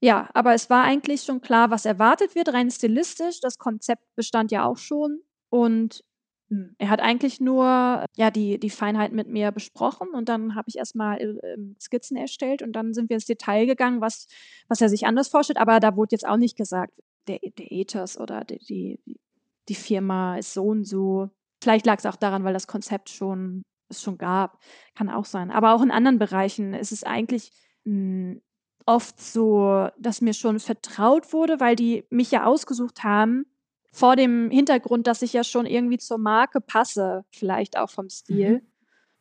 [0.00, 3.40] Ja, aber es war eigentlich schon klar, was erwartet wird, rein stilistisch.
[3.40, 5.20] Das Konzept bestand ja auch schon.
[5.50, 6.04] Und
[6.50, 10.68] hm, er hat eigentlich nur ja, die, die Feinheit mit mir besprochen und dann habe
[10.68, 14.28] ich erstmal äh, Skizzen erstellt und dann sind wir ins Detail gegangen, was,
[14.68, 15.58] was er sich anders vorstellt.
[15.58, 16.92] Aber da wurde jetzt auch nicht gesagt,
[17.26, 18.58] der, der Ethos oder die,
[19.04, 19.20] die,
[19.68, 21.30] die Firma ist so und so.
[21.60, 24.58] Vielleicht lag es auch daran, weil das Konzept schon es schon gab.
[24.94, 25.50] Kann auch sein.
[25.50, 27.52] Aber auch in anderen Bereichen ist es eigentlich
[27.84, 28.42] mh, hm,
[28.86, 33.46] oft so, dass mir schon vertraut wurde, weil die mich ja ausgesucht haben,
[33.90, 38.50] vor dem Hintergrund, dass ich ja schon irgendwie zur Marke passe, vielleicht auch vom Stil.
[38.50, 38.62] Mhm.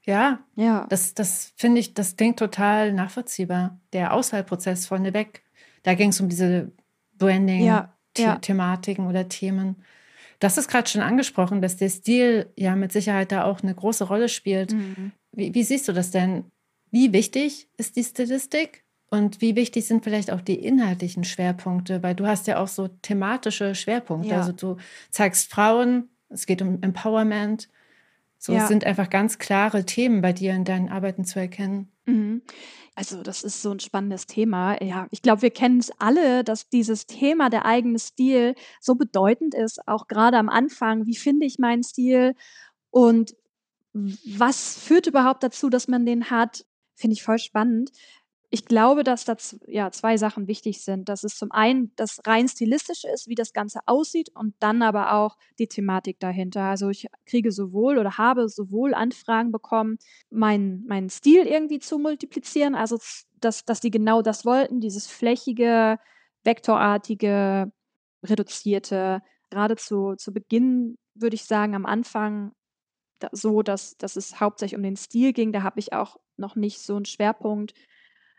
[0.06, 0.86] Ja, ja.
[0.90, 3.80] Das, das finde ich, das klingt total nachvollziehbar.
[3.94, 5.44] Der Auswahlprozess vorneweg,
[5.84, 6.72] da ging es um diese
[7.18, 9.10] Branding-Thematiken ja, ja.
[9.10, 9.84] oder Themen.
[10.44, 13.74] Du hast es gerade schon angesprochen, dass der Stil ja mit Sicherheit da auch eine
[13.74, 14.74] große Rolle spielt.
[14.74, 15.14] Mhm.
[15.32, 16.44] Wie, wie, siehst du das denn?
[16.92, 22.04] Wie wichtig ist die Stilistik und wie wichtig sind vielleicht auch die inhaltlichen Schwerpunkte?
[22.04, 24.32] Weil du hast ja auch so thematische Schwerpunkte.
[24.32, 24.40] Ja.
[24.40, 24.76] Also du
[25.12, 27.70] zeigst Frauen, es geht um Empowerment.
[28.46, 28.68] So ja.
[28.68, 31.94] sind einfach ganz klare Themen bei dir in deinen Arbeiten zu erkennen.
[32.06, 32.42] Mhm.
[32.94, 34.84] Also das ist so ein spannendes Thema.
[34.84, 39.56] Ja, ich glaube, wir kennen es alle, dass dieses Thema der eigene Stil so bedeutend
[39.56, 41.06] ist, auch gerade am Anfang.
[41.06, 42.36] Wie finde ich meinen Stil
[42.90, 43.34] und
[43.94, 46.66] was führt überhaupt dazu, dass man den hat?
[46.96, 47.92] Finde ich voll spannend.
[48.54, 49.36] Ich glaube, dass da
[49.66, 51.10] ja, zwei Sachen wichtig sind.
[51.10, 55.14] Dass es zum einen das rein stilistische ist, wie das Ganze aussieht und dann aber
[55.14, 56.62] auch die Thematik dahinter.
[56.62, 59.98] Also ich kriege sowohl oder habe sowohl Anfragen bekommen,
[60.30, 63.00] meinen mein Stil irgendwie zu multiplizieren, also
[63.42, 65.98] dass, dass die genau das wollten, dieses flächige,
[66.44, 67.72] vektorartige,
[68.24, 69.24] reduzierte.
[69.50, 72.52] Gerade zu, zu Beginn würde ich sagen, am Anfang
[73.32, 75.54] so, dass, dass es hauptsächlich um den Stil ging.
[75.54, 77.74] Da habe ich auch noch nicht so einen Schwerpunkt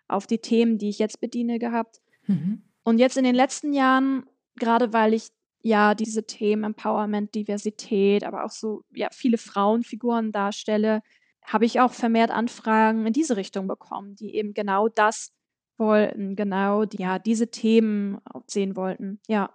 [0.09, 2.01] auf die Themen, die ich jetzt bediene, gehabt.
[2.27, 2.63] Mhm.
[2.83, 5.29] Und jetzt in den letzten Jahren, gerade weil ich
[5.63, 11.01] ja diese Themen Empowerment, Diversität, aber auch so ja viele Frauenfiguren darstelle,
[11.43, 15.33] habe ich auch vermehrt Anfragen in diese Richtung bekommen, die eben genau das
[15.77, 19.21] wollten, genau die, ja diese Themen sehen wollten.
[19.27, 19.55] Ja.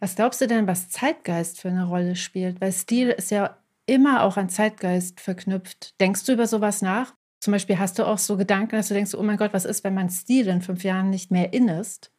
[0.00, 2.60] Was glaubst du denn, was Zeitgeist für eine Rolle spielt?
[2.60, 6.00] Weil Stil ist ja immer auch an Zeitgeist verknüpft.
[6.00, 7.14] Denkst du über sowas nach?
[7.42, 9.82] Zum Beispiel hast du auch so Gedanken, dass du denkst, oh mein Gott, was ist,
[9.82, 12.12] wenn mein Stil in fünf Jahren nicht mehr in ist?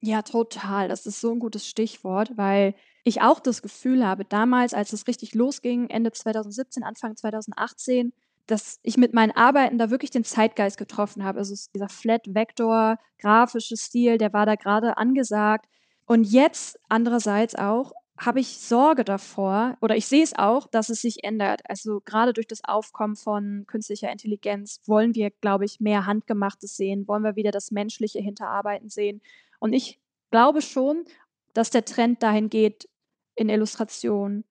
[0.00, 0.88] Ja, total.
[0.88, 5.06] Das ist so ein gutes Stichwort, weil ich auch das Gefühl habe, damals, als es
[5.06, 8.14] richtig losging, Ende 2017, Anfang 2018,
[8.46, 11.40] dass ich mit meinen Arbeiten da wirklich den Zeitgeist getroffen habe.
[11.40, 15.66] Also dieser Flat-Vektor, grafische Stil, der war da gerade angesagt.
[16.06, 21.00] Und jetzt andererseits auch habe ich Sorge davor oder ich sehe es auch, dass es
[21.00, 21.62] sich ändert.
[21.64, 27.08] Also gerade durch das Aufkommen von künstlicher Intelligenz wollen wir, glaube ich, mehr Handgemachtes sehen,
[27.08, 29.22] wollen wir wieder das Menschliche hinterarbeiten sehen.
[29.58, 31.06] Und ich glaube schon,
[31.54, 32.90] dass der Trend dahin geht
[33.36, 34.44] in Illustration,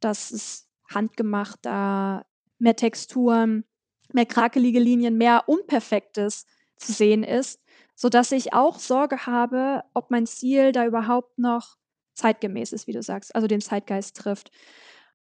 [0.00, 2.24] dass es handgemachter,
[2.58, 3.64] mehr Texturen,
[4.14, 7.60] mehr krakelige Linien, mehr Unperfektes zu sehen ist,
[7.94, 11.76] sodass ich auch Sorge habe, ob mein Ziel da überhaupt noch
[12.20, 14.50] zeitgemäß ist, wie du sagst, also den Zeitgeist trifft.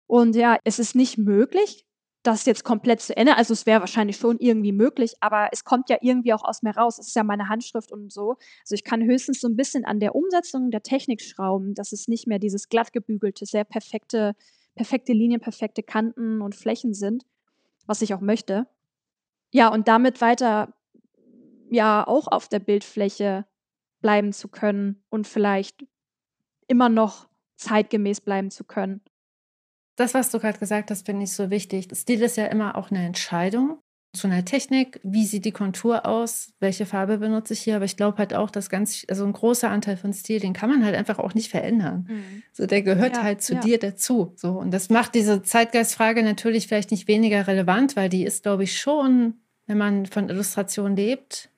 [0.08, 1.86] Und ja, es ist nicht möglich,
[2.23, 3.36] das jetzt komplett zu ändern.
[3.38, 6.75] Also es wäre wahrscheinlich schon irgendwie möglich, aber es kommt ja irgendwie auch aus mir
[6.75, 6.99] raus.
[6.99, 8.36] Es ist ja meine Handschrift und so.
[8.63, 12.08] Also ich kann höchstens so ein bisschen an der Umsetzung der Technik schrauben, dass es
[12.08, 14.34] nicht mehr dieses glatt gebügelte, sehr perfekte,
[14.75, 17.23] perfekte Linien, perfekte Kanten und Flächen sind,
[17.88, 18.67] was ich auch möchte.
[19.51, 20.73] Ja, und damit weiter
[21.71, 23.45] ja auch auf der Bildfläche
[24.01, 25.86] bleiben zu können und vielleicht
[26.71, 29.01] immer noch zeitgemäß bleiben zu können.
[29.97, 31.88] Das, was du gerade gesagt hast, finde ich so wichtig.
[31.93, 33.77] Stil ist ja immer auch eine Entscheidung
[34.13, 34.99] zu einer Technik.
[35.03, 36.53] Wie sieht die Kontur aus?
[36.60, 37.75] Welche Farbe benutze ich hier?
[37.75, 40.69] Aber ich glaube halt auch, dass ganz, also ein großer Anteil von Stil, den kann
[40.69, 42.07] man halt einfach auch nicht verändern.
[42.10, 42.43] Mhm.
[42.53, 43.60] So, der gehört ja, halt zu ja.
[43.60, 44.34] dir dazu.
[44.38, 48.63] So, und das macht diese Zeitgeistfrage natürlich vielleicht nicht weniger relevant, weil die ist, glaube
[48.63, 49.36] ich, schon,
[49.67, 51.50] wenn man von Illustration lebt,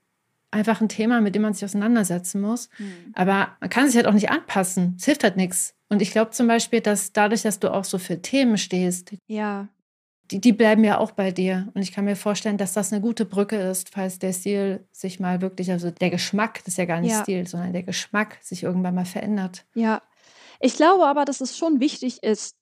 [0.54, 2.70] einfach ein Thema, mit dem man sich auseinandersetzen muss.
[2.78, 3.14] Mhm.
[3.14, 4.96] Aber man kann sich halt auch nicht anpassen.
[4.98, 5.76] Es hilft halt nichts.
[5.90, 9.68] Und ich glaube zum Beispiel, dass dadurch, dass du auch so für Themen stehst, ja.
[10.32, 11.70] die, die bleiben ja auch bei dir.
[11.74, 15.20] Und ich kann mir vorstellen, dass das eine gute Brücke ist, falls der Stil sich
[15.20, 17.22] mal wirklich, also der Geschmack, das ist ja gar nicht ja.
[17.22, 19.66] Stil, sondern der Geschmack sich irgendwann mal verändert.
[19.76, 20.02] Ja.
[20.60, 22.56] Ich glaube aber, dass es schon wichtig ist,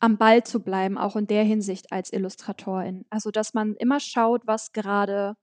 [0.00, 3.04] am Ball zu bleiben, auch in der Hinsicht als Illustratorin.
[3.10, 5.34] Also, dass man immer schaut, was gerade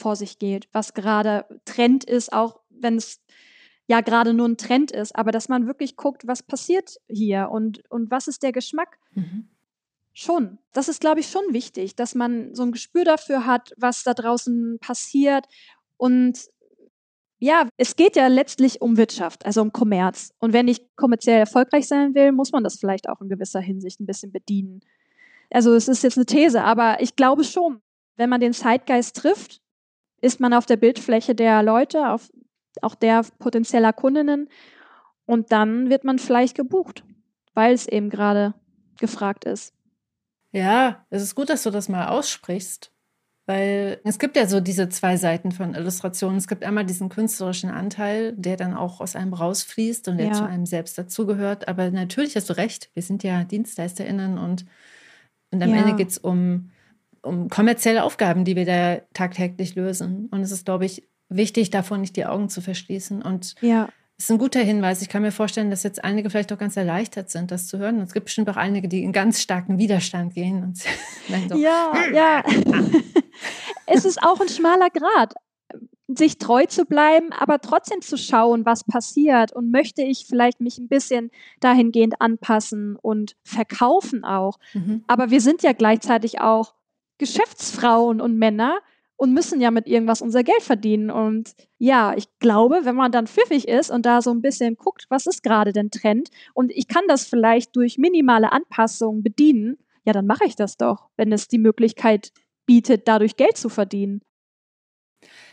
[0.00, 3.20] vor sich geht, was gerade Trend ist, auch wenn es
[3.86, 7.82] ja gerade nur ein Trend ist, aber dass man wirklich guckt, was passiert hier und,
[7.90, 8.98] und was ist der Geschmack.
[9.14, 9.48] Mhm.
[10.12, 10.58] Schon.
[10.72, 14.14] Das ist, glaube ich, schon wichtig, dass man so ein Gespür dafür hat, was da
[14.14, 15.46] draußen passiert.
[15.96, 16.38] Und
[17.38, 20.30] ja, es geht ja letztlich um Wirtschaft, also um Kommerz.
[20.38, 23.98] Und wenn ich kommerziell erfolgreich sein will, muss man das vielleicht auch in gewisser Hinsicht
[23.98, 24.80] ein bisschen bedienen.
[25.50, 27.80] Also es ist jetzt eine These, aber ich glaube schon,
[28.16, 29.59] wenn man den Zeitgeist trifft
[30.20, 32.30] ist man auf der Bildfläche der Leute, auf,
[32.82, 34.48] auch der potenzieller Kundinnen
[35.26, 37.04] und dann wird man vielleicht gebucht,
[37.54, 38.54] weil es eben gerade
[38.98, 39.74] gefragt ist.
[40.52, 42.92] Ja, es ist gut, dass du das mal aussprichst,
[43.46, 46.36] weil es gibt ja so diese zwei Seiten von Illustrationen.
[46.36, 50.32] Es gibt einmal diesen künstlerischen Anteil, der dann auch aus einem rausfließt und der ja.
[50.32, 51.68] zu einem selbst dazugehört.
[51.68, 54.66] Aber natürlich hast du recht, wir sind ja DienstleisterInnen und,
[55.52, 55.76] und am ja.
[55.76, 56.69] Ende geht es um
[57.22, 60.28] um kommerzielle Aufgaben, die wir da tagtäglich lösen.
[60.30, 63.22] Und es ist, glaube ich, wichtig, davon nicht die Augen zu verschließen.
[63.22, 63.88] Und ja.
[64.16, 65.02] es ist ein guter Hinweis.
[65.02, 67.96] Ich kann mir vorstellen, dass jetzt einige vielleicht auch ganz erleichtert sind, das zu hören.
[67.98, 70.62] Und es gibt bestimmt auch einige, die in ganz starken Widerstand gehen.
[70.62, 70.78] Und
[71.48, 72.42] so, ja, ja.
[73.86, 75.34] es ist auch ein schmaler Grad
[76.16, 80.78] sich treu zu bleiben, aber trotzdem zu schauen, was passiert und möchte ich vielleicht mich
[80.78, 81.30] ein bisschen
[81.60, 84.58] dahingehend anpassen und verkaufen auch.
[84.74, 85.04] Mhm.
[85.06, 86.74] Aber wir sind ja gleichzeitig auch
[87.20, 88.78] Geschäftsfrauen und Männer
[89.16, 91.10] und müssen ja mit irgendwas unser Geld verdienen.
[91.10, 95.04] Und ja, ich glaube, wenn man dann pfiffig ist und da so ein bisschen guckt,
[95.10, 100.14] was ist gerade denn Trend und ich kann das vielleicht durch minimale Anpassungen bedienen, ja,
[100.14, 102.32] dann mache ich das doch, wenn es die Möglichkeit
[102.64, 104.22] bietet, dadurch Geld zu verdienen.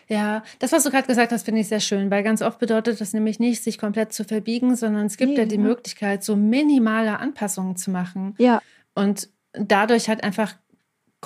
[0.07, 3.01] Ja, das, was du gerade gesagt hast, finde ich sehr schön, weil ganz oft bedeutet
[3.01, 5.61] das nämlich nicht, sich komplett zu verbiegen, sondern es gibt nee, ja die ja.
[5.61, 8.33] Möglichkeit, so minimale Anpassungen zu machen.
[8.37, 8.61] Ja.
[8.95, 10.55] Und dadurch hat einfach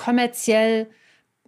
[0.02, 0.88] kommerziell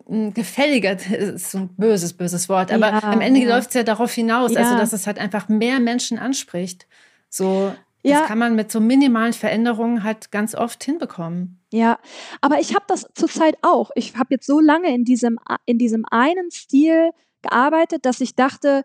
[0.06, 3.54] hm, gefälliger, ist so ein böses, böses Wort, aber ja, am Ende ja.
[3.54, 4.66] läuft es ja darauf hinaus, also, ja.
[4.66, 6.86] also dass es halt einfach mehr Menschen anspricht.
[7.28, 7.74] So.
[8.06, 11.58] Das kann man mit so minimalen Veränderungen halt ganz oft hinbekommen.
[11.72, 11.98] Ja,
[12.42, 13.92] aber ich habe das zurzeit auch.
[13.94, 18.84] Ich habe jetzt so lange in diesem, in diesem einen Stil gearbeitet, dass ich dachte,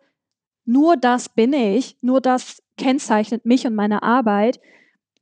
[0.63, 4.61] nur das bin ich, nur das kennzeichnet mich und meine Arbeit.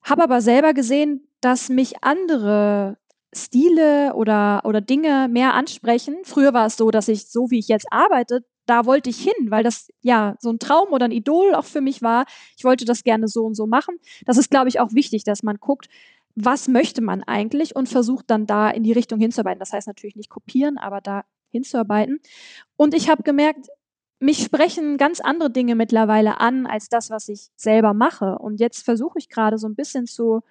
[0.03, 2.99] Habe aber selber gesehen, dass mich andere
[3.37, 6.17] Stile oder, oder Dinge mehr ansprechen.
[6.23, 9.49] Früher war es so, dass ich so, wie ich jetzt arbeite, da wollte ich hin,
[9.49, 12.25] weil das ja so ein Traum oder ein Idol auch für mich war.
[12.57, 13.95] Ich wollte das gerne so und so machen.
[14.25, 15.87] Das ist, glaube ich, auch wichtig, dass man guckt,
[16.35, 19.59] was möchte man eigentlich und versucht dann da in die Richtung hinzuarbeiten.
[19.59, 22.19] Das heißt natürlich nicht kopieren, aber da hinzuarbeiten.
[22.75, 23.67] Und ich habe gemerkt,
[24.19, 28.37] mich sprechen ganz andere Dinge mittlerweile an als das, was ich selber mache.
[28.39, 30.41] Und jetzt versuche ich gerade so ein bisschen zu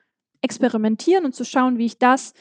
[0.41, 2.33] experimentieren und zu schauen, wie ich das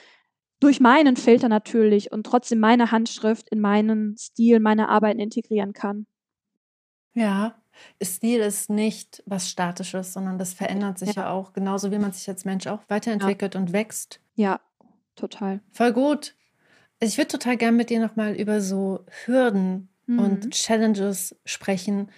[0.66, 6.08] durch meinen Filter natürlich und trotzdem meine Handschrift in meinen Stil, meine Arbeiten integrieren kann.
[7.14, 7.62] Ja,
[8.02, 12.14] Stil ist nicht was Statisches, sondern das verändert sich ja, ja auch, genauso wie man
[12.14, 13.62] sich als Mensch auch weiterentwickelt ja.
[13.62, 14.22] und wächst.
[14.34, 14.60] Ja,
[15.16, 15.60] total.
[15.72, 16.34] Voll gut.
[17.00, 20.20] Also ich würde total gerne mit dir nochmal über so Hürden mhm.
[20.20, 22.10] und Challenges sprechen.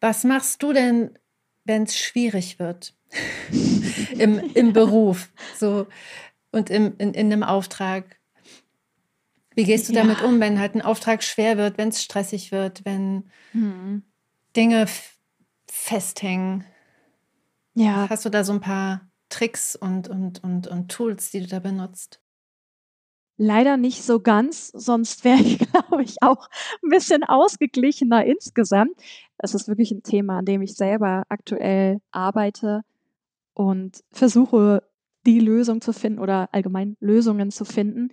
[0.00, 1.16] Was machst du denn,
[1.64, 2.92] wenn es schwierig wird
[4.18, 5.86] Im, im Beruf so,
[6.52, 8.18] und im, in, in einem Auftrag?
[9.54, 10.02] Wie gehst du ja.
[10.02, 14.04] damit um, wenn halt ein Auftrag schwer wird, wenn es stressig wird, wenn mhm.
[14.56, 14.86] Dinge
[15.68, 16.64] festhängen?
[17.74, 18.08] Ja.
[18.08, 21.58] Hast du da so ein paar Tricks und, und, und, und Tools, die du da
[21.58, 22.20] benutzt?
[23.36, 26.48] Leider nicht so ganz, sonst wäre ich, glaube ich, auch
[26.82, 29.00] ein bisschen ausgeglichener insgesamt.
[29.38, 32.82] Es ist wirklich ein Thema, an dem ich selber aktuell arbeite
[33.54, 34.82] und versuche,
[35.32, 38.08] die Lösung zu finden oder allgemein Lösungen zu finden.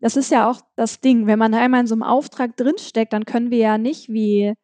[0.00, 3.24] Das ist ja auch das Ding, wenn man einmal in so einem Auftrag drinsteckt, dann
[3.24, 4.54] können wir ja nicht wie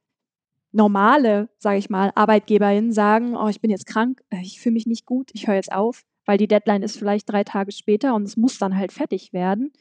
[0.72, 5.06] normale, sage ich mal, ArbeitgeberInnen sagen, oh, ich bin jetzt krank, ich fühle mich nicht
[5.06, 8.36] gut, ich höre jetzt auf weil die Deadline ist vielleicht drei Tage später und es
[8.36, 9.72] muss dann halt fertig werden.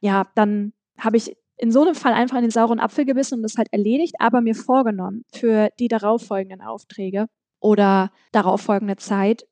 [0.00, 3.42] Ja, dann habe ich in so einem Fall einfach in den sauren Apfel gebissen und
[3.42, 7.26] das halt erledigt, aber mir vorgenommen für die darauffolgenden Aufträge
[7.60, 9.46] oder darauffolgende Zeit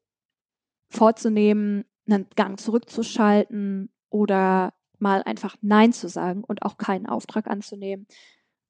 [0.89, 8.07] vorzunehmen, einen Gang zurückzuschalten oder mal einfach Nein zu sagen und auch keinen Auftrag anzunehmen.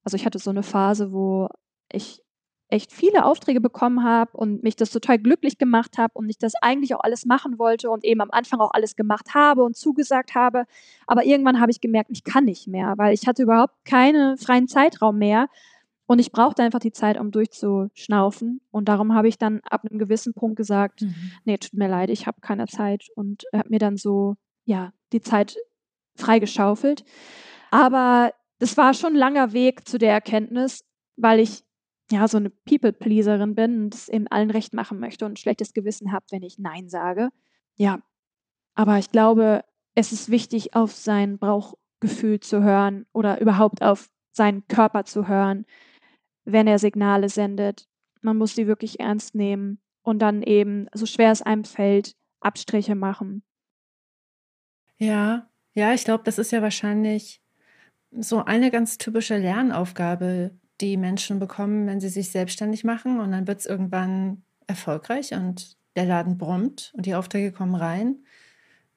[0.05, 1.49] Also ich hatte so eine Phase, wo
[1.91, 2.25] ich
[2.69, 6.55] echt viele Aufträge bekommen habe und mich das total glücklich gemacht habe und ich das
[6.61, 10.35] eigentlich auch alles machen wollte und eben am Anfang auch alles gemacht habe und zugesagt
[10.35, 10.65] habe.
[11.07, 14.67] Aber irgendwann habe ich gemerkt, ich kann nicht mehr, weil ich hatte überhaupt keinen freien
[14.67, 15.49] Zeitraum mehr
[16.07, 18.61] und ich brauchte einfach die Zeit, um durchzuschnaufen.
[18.71, 21.15] Und darum habe ich dann ab einem gewissen Punkt gesagt, mhm.
[21.45, 25.21] nee, tut mir leid, ich habe keine Zeit und habe mir dann so, ja, die
[25.21, 25.57] Zeit
[26.17, 27.05] freigeschaufelt.
[27.71, 30.85] Aber das war schon ein langer Weg zu der Erkenntnis,
[31.17, 31.65] weil ich
[32.11, 35.73] ja, so eine People-Pleaserin bin und es eben allen recht machen möchte und ein schlechtes
[35.73, 37.31] Gewissen habe, wenn ich Nein sage.
[37.77, 38.01] Ja,
[38.75, 39.65] aber ich glaube,
[39.95, 45.65] es ist wichtig, auf sein Bauchgefühl zu hören oder überhaupt auf seinen Körper zu hören,
[46.45, 47.87] wenn er Signale sendet.
[48.21, 52.95] Man muss die wirklich ernst nehmen und dann eben, so schwer es einem fällt, Abstriche
[52.95, 53.43] machen.
[54.99, 57.41] Ja, ja, ich glaube, das ist ja wahrscheinlich
[58.11, 63.47] so eine ganz typische Lernaufgabe, die Menschen bekommen, wenn sie sich selbstständig machen und dann
[63.47, 68.25] wird es irgendwann erfolgreich und der Laden brummt und die Aufträge kommen rein.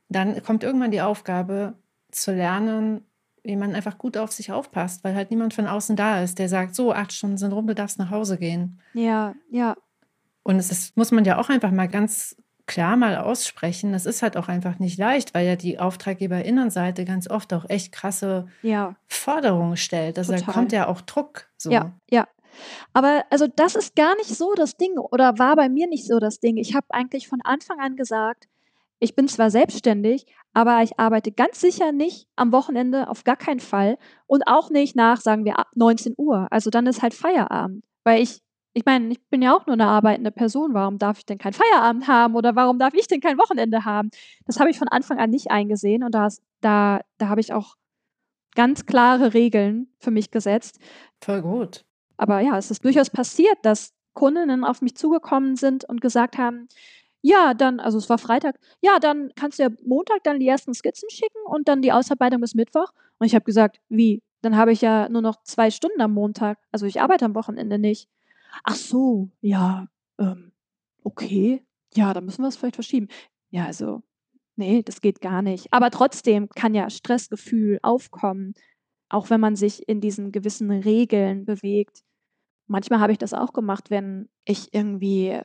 [0.10, 1.78] Dann kommt irgendwann die Aufgabe
[2.12, 3.06] zu lernen,
[3.48, 6.50] wie man einfach gut auf sich aufpasst, weil halt niemand von außen da ist, der
[6.50, 8.80] sagt, so, acht Stunden sind rum, du darfst nach Hause gehen.
[8.94, 9.76] Ja, ja.
[10.44, 12.36] Und es ist, muss man ja auch einfach mal ganz
[12.68, 13.94] klar mal aussprechen.
[13.94, 17.92] Das ist halt auch einfach nicht leicht, weil ja die Auftraggeberinnenseite ganz oft auch echt
[17.92, 18.96] krasse ja.
[19.08, 20.18] Forderungen stellt.
[20.18, 20.46] Also Total.
[20.46, 21.48] da kommt ja auch Druck.
[21.58, 21.72] So.
[21.72, 22.28] Ja, ja.
[22.94, 26.20] Aber also das ist gar nicht so das Ding oder war bei mir nicht so
[26.20, 26.58] das Ding.
[26.58, 28.48] Ich habe eigentlich von Anfang an gesagt,
[29.00, 33.60] ich bin zwar selbstständig, aber ich arbeite ganz sicher nicht am Wochenende, auf gar keinen
[33.60, 33.98] Fall.
[34.26, 36.48] Und auch nicht nach, sagen wir, ab 19 Uhr.
[36.52, 37.84] Also dann ist halt Feierabend.
[38.04, 38.42] Weil ich
[38.78, 40.76] ich meine, ich bin ja auch nur eine arbeitende Person.
[40.76, 44.12] Warum darf ich denn keinen Feierabend haben oder warum darf ich denn kein Wochenende haben?
[44.46, 46.28] Das habe ich von Anfang an nicht eingesehen und da,
[46.62, 47.74] da, da habe ich auch
[48.54, 50.80] ganz klare Regeln für mich gesetzt.
[51.24, 51.86] Voll gut.
[52.18, 56.68] Aber ja, es ist durchaus passiert, dass Kundinnen auf mich zugekommen sind und gesagt haben,
[57.28, 60.74] ja, dann, also es war Freitag, ja, dann kannst du ja Montag dann die ersten
[60.74, 62.94] Skizzen schicken und dann die Ausarbeitung bis Mittwoch.
[63.20, 64.24] Und ich habe gesagt, wie?
[64.42, 66.58] Dann habe ich ja nur noch zwei Stunden am Montag.
[66.72, 68.08] Also ich arbeite am Wochenende nicht.
[68.64, 70.54] Ach so, ja, ähm,
[71.04, 71.66] okay.
[71.96, 73.10] Ja, dann müssen wir es vielleicht verschieben.
[73.50, 74.04] Ja, also,
[74.56, 75.74] nee, das geht gar nicht.
[75.74, 78.54] Aber trotzdem kann ja Stressgefühl aufkommen,
[79.10, 82.04] auch wenn man sich in diesen gewissen Regeln bewegt.
[82.68, 85.42] Manchmal habe ich das auch gemacht, wenn ich irgendwie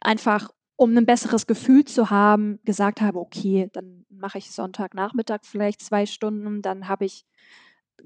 [0.00, 5.80] einfach um ein besseres Gefühl zu haben, gesagt habe, okay, dann mache ich Sonntagnachmittag vielleicht
[5.80, 7.24] zwei Stunden, dann habe ich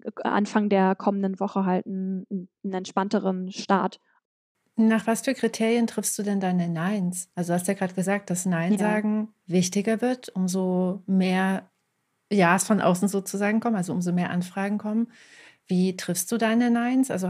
[0.02, 4.00] äh, Anfang der kommenden Woche halt einen, einen entspannteren Start.
[4.76, 7.28] Nach was für Kriterien triffst du denn deine Neins?
[7.34, 9.54] Also du hast ja gerade gesagt, dass Nein sagen ja.
[9.54, 11.70] wichtiger wird, umso mehr
[12.32, 15.08] Ja's von außen sozusagen kommen, also umso mehr Anfragen kommen.
[15.66, 17.10] Wie triffst du deine Neins?
[17.10, 17.28] Also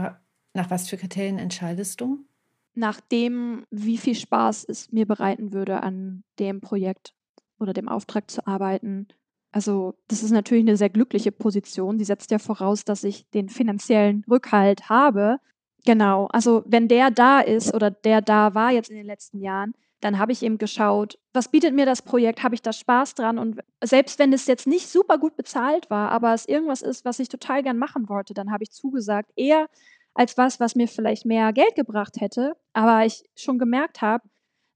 [0.53, 2.25] nach was für Kriterien entscheidest du?
[2.73, 7.13] Nach dem, wie viel Spaß es mir bereiten würde, an dem Projekt
[7.59, 9.07] oder dem Auftrag zu arbeiten.
[9.51, 11.97] Also das ist natürlich eine sehr glückliche Position.
[11.97, 15.39] Die setzt ja voraus, dass ich den finanziellen Rückhalt habe.
[15.85, 19.73] Genau, also wenn der da ist oder der da war jetzt in den letzten Jahren,
[19.99, 23.37] dann habe ich eben geschaut, was bietet mir das Projekt, habe ich da Spaß dran
[23.37, 27.19] und selbst wenn es jetzt nicht super gut bezahlt war, aber es irgendwas ist, was
[27.19, 29.67] ich total gern machen wollte, dann habe ich zugesagt, eher
[30.13, 34.27] als was, was mir vielleicht mehr Geld gebracht hätte, aber ich schon gemerkt habe,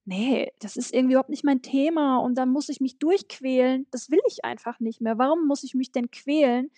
[0.05, 3.87] nee, das ist irgendwie überhaupt nicht mein Thema und dann muss ich mich durchquälen.
[3.91, 5.17] Das will ich einfach nicht mehr.
[5.17, 6.69] Warum muss ich mich denn quälen,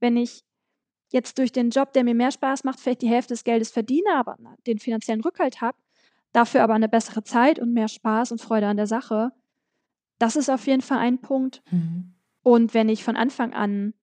[0.00, 0.44] wenn ich
[1.10, 4.14] jetzt durch den Job, der mir mehr Spaß macht, vielleicht die Hälfte des Geldes verdiene,
[4.14, 4.36] aber
[4.66, 5.78] den finanziellen Rückhalt habe,
[6.32, 9.32] dafür aber eine bessere Zeit und mehr Spaß und Freude an der Sache.
[10.18, 11.62] Das ist auf jeden Fall ein Punkt.
[11.70, 12.14] Mhm.
[12.42, 13.94] Und wenn ich von Anfang an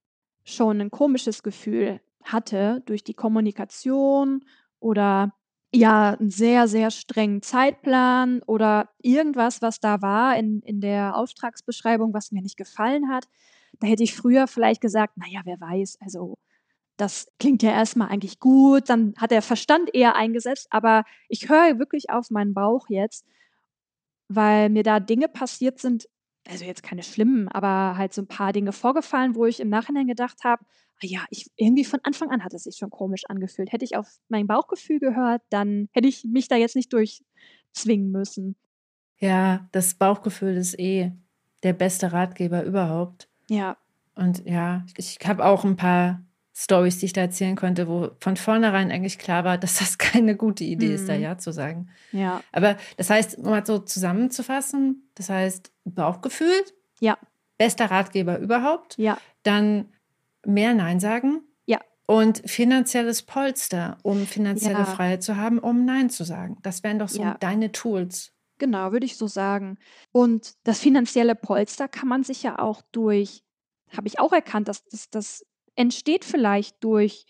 [0.44, 4.46] schon ein komisches Gefühl hatte durch die Kommunikation
[4.80, 5.34] oder
[5.74, 12.14] ja, einen sehr, sehr strengen Zeitplan oder irgendwas, was da war in, in der Auftragsbeschreibung,
[12.14, 13.28] was mir nicht gefallen hat.
[13.80, 16.38] Da hätte ich früher vielleicht gesagt, naja, wer weiß, also
[16.98, 21.80] das klingt ja erstmal eigentlich gut, dann hat der Verstand eher eingesetzt, aber ich höre
[21.80, 23.26] wirklich auf meinen Bauch jetzt,
[24.28, 26.08] weil mir da Dinge passiert sind,
[26.48, 30.08] also jetzt keine schlimmen, aber halt so ein paar Dinge vorgefallen, wo ich im Nachhinein
[30.08, 30.64] gedacht habe,
[31.02, 33.72] ja, ich irgendwie von Anfang an hat es sich schon komisch angefühlt.
[33.72, 38.56] Hätte ich auf mein Bauchgefühl gehört, dann hätte ich mich da jetzt nicht durchzwingen müssen.
[39.20, 41.12] Ja, das Bauchgefühl ist eh
[41.64, 43.30] der beste Ratgeber überhaupt.
[43.50, 43.78] Ja.
[44.16, 46.24] Und ja, ich habe auch ein paar
[46.54, 50.36] Stories, die ich da erzählen konnte, wo von vornherein eigentlich klar war, dass das keine
[50.36, 50.96] gute Idee mhm.
[50.96, 51.22] ist, da mhm.
[51.22, 51.90] Ja zu sagen.
[52.12, 52.42] Ja.
[52.52, 56.64] Aber das heißt, um mal so zusammenzufassen, das heißt Bauchgefühl.
[57.00, 57.18] Ja.
[57.58, 58.98] Bester Ratgeber überhaupt.
[58.98, 59.18] Ja.
[59.44, 59.90] Dann
[60.46, 61.42] mehr Nein sagen.
[61.66, 61.80] Ja.
[62.08, 64.86] Und finanzielles Polster, um finanzielle ja.
[64.86, 66.58] Freiheit zu haben, um Nein zu sagen.
[66.62, 67.38] Das wären doch so ja.
[67.40, 68.34] deine Tools.
[68.58, 69.80] Genau, würde ich so sagen.
[70.12, 73.44] Und das finanzielle Polster kann man sich ja auch durch,
[73.96, 77.26] habe ich auch erkannt, dass das, das entsteht vielleicht durch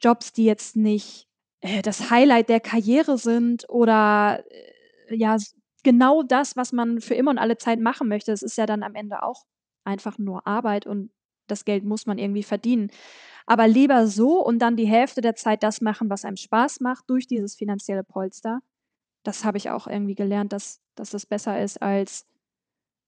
[0.00, 1.28] Jobs, die jetzt nicht
[1.60, 5.36] äh, das Highlight der Karriere sind oder äh, ja,
[5.82, 8.32] genau das, was man für immer und alle Zeit machen möchte.
[8.32, 9.44] Es ist ja dann am Ende auch
[9.84, 11.10] einfach nur Arbeit und
[11.46, 12.90] das Geld muss man irgendwie verdienen.
[13.46, 17.08] Aber lieber so und dann die Hälfte der Zeit das machen, was einem Spaß macht,
[17.08, 18.60] durch dieses finanzielle Polster.
[19.22, 22.26] Das habe ich auch irgendwie gelernt, dass, dass das besser ist als,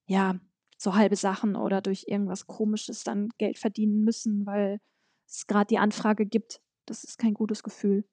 [0.06, 0.38] ja,
[0.76, 4.80] so halbe Sachen oder durch irgendwas Komisches dann Geld verdienen müssen, weil
[5.26, 6.60] es gerade die Anfrage gibt.
[6.86, 8.04] Das ist kein gutes Gefühl.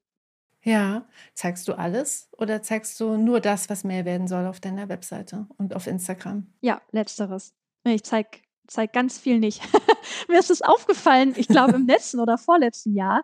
[0.62, 4.88] Ja, zeigst du alles oder zeigst du nur das, was mehr werden soll auf deiner
[4.88, 6.52] Webseite und auf Instagram?
[6.60, 7.54] Ja, letzteres.
[7.84, 9.62] Ich zeige zeig ganz viel nicht.
[10.28, 13.22] Mir ist es aufgefallen, ich glaube im letzten oder vorletzten Jahr,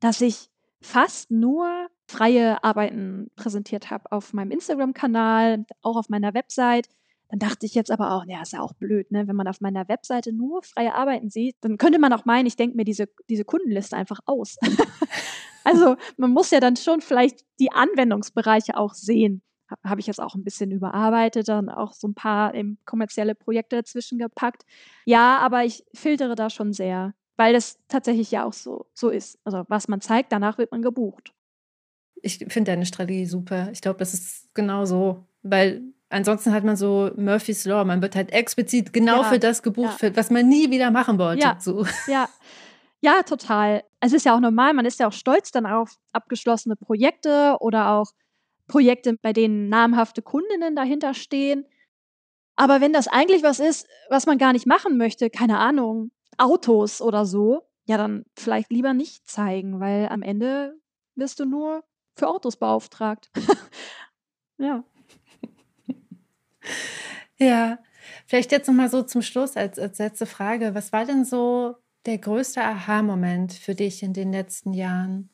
[0.00, 0.50] dass ich
[0.80, 6.88] fast nur freie Arbeiten präsentiert habe auf meinem Instagram-Kanal, auch auf meiner Website.
[7.30, 9.26] Dann dachte ich jetzt aber auch, ja, ist ja auch blöd, ne?
[9.26, 12.56] Wenn man auf meiner Webseite nur freie Arbeiten sieht, dann könnte man auch meinen, ich
[12.56, 14.56] denke mir diese, diese Kundenliste einfach aus.
[15.64, 19.42] also man muss ja dann schon vielleicht die Anwendungsbereiche auch sehen.
[19.82, 23.76] Habe ich jetzt auch ein bisschen überarbeitet, dann auch so ein paar eben, kommerzielle Projekte
[23.76, 24.64] dazwischen gepackt.
[25.04, 29.38] Ja, aber ich filtere da schon sehr, weil das tatsächlich ja auch so, so ist.
[29.44, 31.32] Also was man zeigt, danach wird man gebucht.
[32.22, 33.70] Ich finde deine Strategie super.
[33.72, 35.82] Ich glaube, das ist genau so, weil
[36.14, 37.84] Ansonsten hat man so Murphy's Law.
[37.84, 40.14] Man wird halt explizit genau ja, für das gebucht, ja.
[40.14, 41.42] was man nie wieder machen wollte.
[41.42, 41.84] Ja, so.
[42.06, 42.28] ja.
[43.00, 43.82] ja, total.
[43.98, 44.74] Es ist ja auch normal.
[44.74, 48.12] Man ist ja auch stolz dann auf abgeschlossene Projekte oder auch
[48.66, 51.66] Projekte, bei denen namhafte Kundinnen dahinter stehen.
[52.56, 57.00] Aber wenn das eigentlich was ist, was man gar nicht machen möchte, keine Ahnung, Autos
[57.00, 60.76] oder so, ja, dann vielleicht lieber nicht zeigen, weil am Ende
[61.14, 61.84] wirst du nur
[62.16, 63.30] für Autos beauftragt.
[64.58, 64.84] ja.
[67.38, 67.78] Ja,
[68.26, 70.74] vielleicht jetzt noch mal so zum Schluss als, als letzte Frage.
[70.74, 75.30] Was war denn so der größte Aha-Moment für dich in den letzten Jahren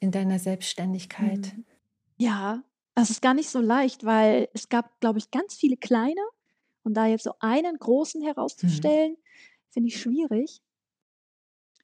[0.00, 1.52] in deiner Selbstständigkeit?
[1.52, 1.64] Hm.
[2.16, 2.62] Ja,
[2.94, 6.20] es ist gar nicht so leicht, weil es gab, glaube ich, ganz viele kleine.
[6.82, 8.26] Und da jetzt so einen großen mhm.
[8.26, 9.70] herauszustellen, mhm.
[9.70, 10.60] finde ich schwierig.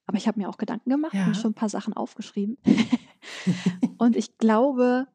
[0.07, 1.27] Aber ich habe mir auch Gedanken gemacht ja.
[1.27, 2.59] und schon ein paar Sachen aufgeschrieben.
[3.99, 5.07] und ich glaube,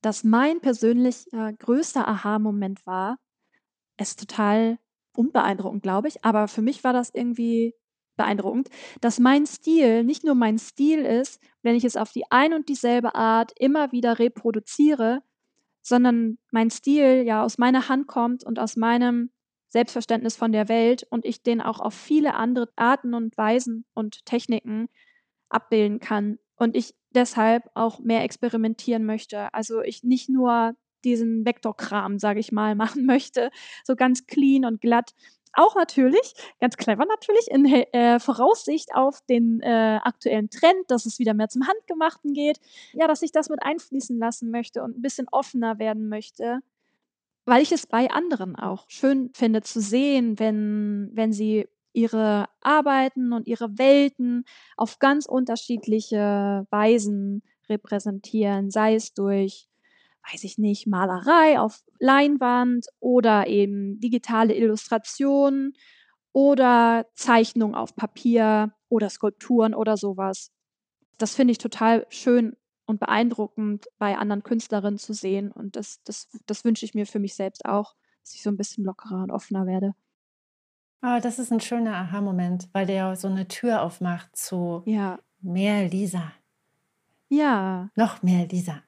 [0.00, 3.18] dass mein persönlich äh, größter Aha-Moment war,
[3.96, 4.78] es total
[5.14, 7.74] unbeeindruckend, glaube ich, aber für mich war das irgendwie
[8.16, 8.68] beeindruckend,
[9.00, 12.68] dass mein Stil nicht nur mein Stil ist, wenn ich es auf die ein und
[12.68, 15.22] dieselbe Art immer wieder reproduziere,
[15.82, 19.30] sondern mein Stil ja aus meiner Hand kommt und aus meinem
[19.68, 24.24] Selbstverständnis von der Welt und ich den auch auf viele andere Arten und Weisen und
[24.26, 24.88] Techniken
[25.48, 29.52] abbilden kann und ich deshalb auch mehr experimentieren möchte.
[29.54, 30.74] Also ich nicht nur
[31.04, 33.50] diesen Vektorkram, sage ich mal, machen möchte,
[33.84, 35.12] so ganz clean und glatt.
[35.52, 41.18] Auch natürlich, ganz clever natürlich, in äh, Voraussicht auf den äh, aktuellen Trend, dass es
[41.18, 42.60] wieder mehr zum Handgemachten geht.
[42.92, 46.60] Ja, dass ich das mit einfließen lassen möchte und ein bisschen offener werden möchte
[47.46, 53.32] weil ich es bei anderen auch schön finde zu sehen, wenn, wenn sie ihre Arbeiten
[53.32, 54.44] und ihre Welten
[54.76, 59.68] auf ganz unterschiedliche Weisen repräsentieren, sei es durch,
[60.30, 65.74] weiß ich nicht, Malerei auf Leinwand oder eben digitale Illustrationen
[66.32, 70.52] oder Zeichnung auf Papier oder Skulpturen oder sowas.
[71.18, 72.56] Das finde ich total schön
[72.86, 75.50] und beeindruckend bei anderen Künstlerinnen zu sehen.
[75.50, 78.56] Und das, das, das wünsche ich mir für mich selbst auch, dass ich so ein
[78.56, 79.94] bisschen lockerer und offener werde.
[81.02, 85.18] Oh, das ist ein schöner Aha-Moment, weil der ja so eine Tür aufmacht zu ja.
[85.40, 86.32] mehr Lisa.
[87.28, 87.88] Ja.
[87.94, 88.82] Noch mehr Lisa.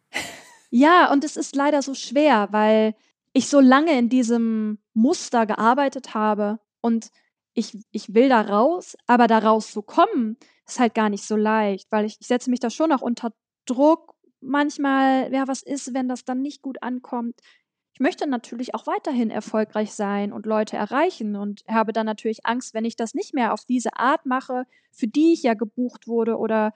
[0.74, 2.94] Ja, und es ist leider so schwer, weil
[3.34, 7.10] ich so lange in diesem Muster gearbeitet habe und
[7.52, 11.36] ich, ich will da raus, aber da raus zu kommen, ist halt gar nicht so
[11.36, 13.34] leicht, weil ich, ich setze mich da schon auch unter
[13.66, 17.38] Druck manchmal, ja, was ist, wenn das dann nicht gut ankommt?
[17.92, 22.72] Ich möchte natürlich auch weiterhin erfolgreich sein und Leute erreichen und habe dann natürlich Angst,
[22.72, 26.38] wenn ich das nicht mehr auf diese Art mache, für die ich ja gebucht wurde
[26.38, 26.72] oder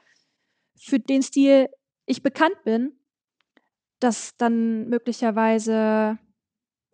[0.76, 1.68] für den Stil
[2.06, 2.92] ich bekannt bin,
[4.00, 6.18] dass dann möglicherweise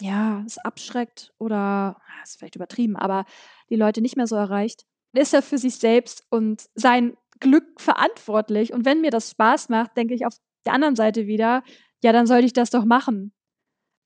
[0.00, 3.24] ja, es abschreckt oder ist vielleicht übertrieben, aber
[3.70, 4.84] die Leute nicht mehr so erreicht.
[5.12, 8.72] Ist er für sich selbst und sein Glück verantwortlich.
[8.72, 11.62] Und wenn mir das Spaß macht, denke ich auf der anderen Seite wieder,
[12.02, 13.32] ja, dann sollte ich das doch machen.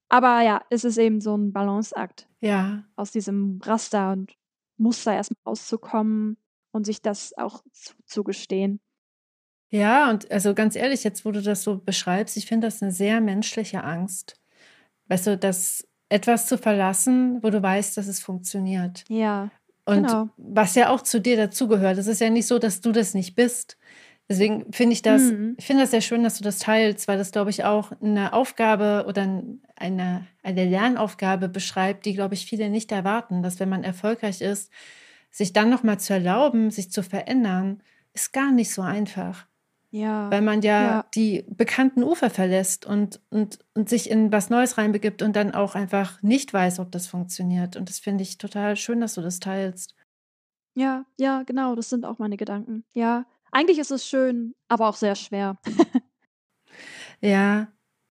[0.08, 2.28] Aber ja, es ist eben so ein Balanceakt.
[2.40, 2.84] Ja.
[2.96, 4.32] Aus diesem Raster und
[4.76, 6.36] Muster erstmal rauszukommen
[6.72, 8.80] und sich das auch zuzugestehen.
[9.70, 12.92] Ja, und also ganz ehrlich, jetzt wo du das so beschreibst, ich finde das eine
[12.92, 14.40] sehr menschliche Angst.
[15.08, 19.04] Weißt du, das etwas zu verlassen, wo du weißt, dass es funktioniert.
[19.08, 19.50] Ja.
[19.84, 20.28] Und genau.
[20.36, 21.98] was ja auch zu dir dazugehört.
[21.98, 23.76] Es ist ja nicht so, dass du das nicht bist.
[24.28, 25.54] Deswegen finde ich das, mhm.
[25.56, 28.32] ich finde das sehr schön, dass du das teilst, weil das, glaube ich, auch eine
[28.32, 29.22] Aufgabe oder
[29.76, 34.72] eine, eine Lernaufgabe beschreibt, die, glaube ich, viele nicht erwarten, dass wenn man erfolgreich ist,
[35.30, 37.82] sich dann nochmal zu erlauben, sich zu verändern,
[38.14, 39.46] ist gar nicht so einfach.
[39.96, 40.30] Ja.
[40.30, 44.76] Weil man ja, ja, die bekannten Ufer verlässt und, und, und sich in was Neues
[44.76, 47.76] reinbegibt und dann auch einfach nicht weiß, ob das funktioniert.
[47.76, 49.94] Und das finde ich total schön, dass du das teilst.
[50.74, 52.84] Ja, ja, genau, das sind auch meine Gedanken.
[52.92, 55.56] Ja, eigentlich ist es schön, aber auch sehr schwer.
[57.22, 57.68] ja,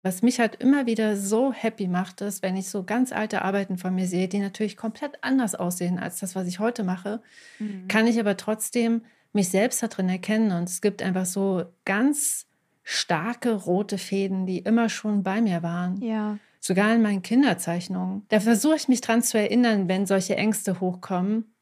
[0.02, 3.78] was mich halt immer wieder so happy macht, ist, wenn ich so ganz alte Arbeiten
[3.78, 7.22] von mir sehe, die natürlich komplett anders aussehen als das, was ich heute mache,
[7.58, 7.88] mhm.
[7.88, 9.02] kann ich aber trotzdem
[9.32, 10.52] mich selbst da drin erkennen.
[10.52, 12.46] Und es gibt einfach so ganz
[12.82, 16.00] starke rote Fäden, die immer schon bei mir waren.
[16.02, 16.38] Ja.
[16.60, 18.26] Sogar in meinen Kinderzeichnungen.
[18.28, 21.54] Da versuche ich mich dran zu erinnern, wenn solche Ängste hochkommen.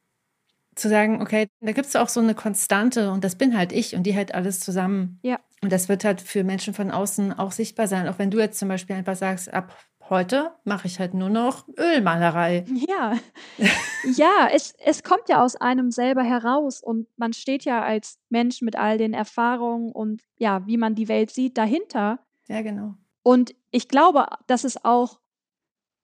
[0.74, 3.94] Zu sagen, okay, da gibt es auch so eine Konstante und das bin halt ich
[3.94, 5.18] und die halt alles zusammen.
[5.22, 5.38] Ja.
[5.60, 8.08] Und das wird halt für Menschen von außen auch sichtbar sein.
[8.08, 9.76] Auch wenn du jetzt zum Beispiel einfach sagst, ab
[10.10, 12.64] Heute mache ich halt nur noch Ölmalerei.
[12.88, 13.18] Ja,
[14.16, 18.62] ja, es, es kommt ja aus einem selber heraus und man steht ja als Mensch
[18.62, 22.20] mit all den Erfahrungen und ja, wie man die Welt sieht, dahinter.
[22.48, 22.94] Ja, genau.
[23.22, 25.20] Und ich glaube, das ist auch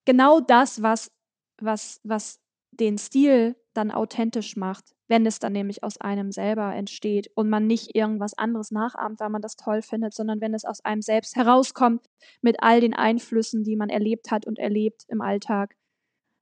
[0.04, 1.10] genau das, was,
[1.58, 2.40] was, was
[2.72, 7.66] den Stil dann authentisch macht wenn es dann nämlich aus einem selber entsteht und man
[7.66, 11.36] nicht irgendwas anderes nachahmt, weil man das toll findet, sondern wenn es aus einem selbst
[11.36, 12.06] herauskommt
[12.40, 15.76] mit all den Einflüssen, die man erlebt hat und erlebt im Alltag.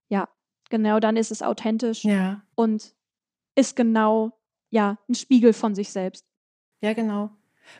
[0.09, 0.29] Ja,
[0.71, 2.43] genau, dann ist es authentisch ja.
[2.55, 2.95] und
[3.57, 4.33] ist genau
[4.71, 6.25] ja ein Spiegel von sich selbst.
[6.81, 7.31] Ja, genau.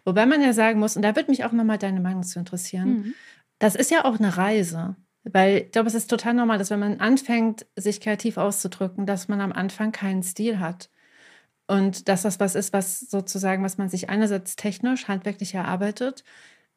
[0.05, 2.89] Wobei man ja sagen muss, und da würde mich auch nochmal deine Meinung zu interessieren,
[2.89, 3.15] mhm.
[3.59, 4.97] das ist ja auch eine Reise.
[5.25, 9.29] Weil ich glaube, es ist total normal, dass wenn man anfängt, sich kreativ auszudrücken, dass
[9.29, 10.91] man am Anfang keinen Stil hat.
[11.69, 16.25] Und dass das was ist, was sozusagen, was man sich einerseits technisch, handwerklich erarbeitet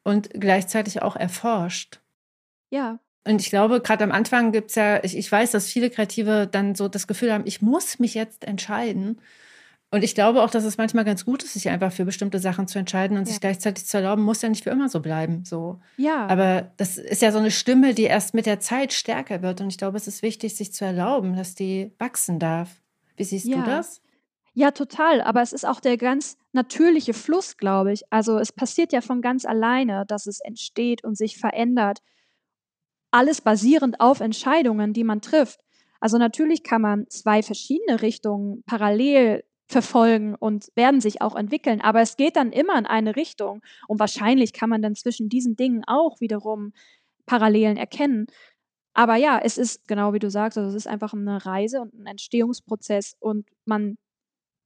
[0.04, 2.00] und gleichzeitig auch erforscht.
[2.70, 3.00] Ja.
[3.26, 6.48] Und ich glaube, gerade am Anfang gibt es ja, ich, ich weiß, dass viele Kreative
[6.50, 9.20] dann so das Gefühl haben, ich muss mich jetzt entscheiden.
[9.96, 12.68] Und ich glaube auch, dass es manchmal ganz gut ist, sich einfach für bestimmte Sachen
[12.68, 13.32] zu entscheiden und ja.
[13.32, 15.42] sich gleichzeitig zu erlauben, muss ja nicht für immer so bleiben.
[15.46, 15.80] So.
[15.96, 16.26] Ja.
[16.26, 19.62] Aber das ist ja so eine Stimme, die erst mit der Zeit stärker wird.
[19.62, 22.82] Und ich glaube, es ist wichtig, sich zu erlauben, dass die wachsen darf.
[23.16, 23.56] Wie siehst ja.
[23.56, 24.02] du das?
[24.52, 25.22] Ja, total.
[25.22, 28.02] Aber es ist auch der ganz natürliche Fluss, glaube ich.
[28.12, 32.00] Also es passiert ja von ganz alleine, dass es entsteht und sich verändert.
[33.10, 35.60] Alles basierend auf Entscheidungen, die man trifft.
[36.00, 42.00] Also natürlich kann man zwei verschiedene Richtungen parallel verfolgen und werden sich auch entwickeln, aber
[42.00, 45.82] es geht dann immer in eine Richtung und wahrscheinlich kann man dann zwischen diesen Dingen
[45.86, 46.72] auch wiederum
[47.26, 48.26] Parallelen erkennen.
[48.94, 51.94] Aber ja, es ist genau wie du sagst, also es ist einfach eine Reise und
[51.94, 53.96] ein Entstehungsprozess und man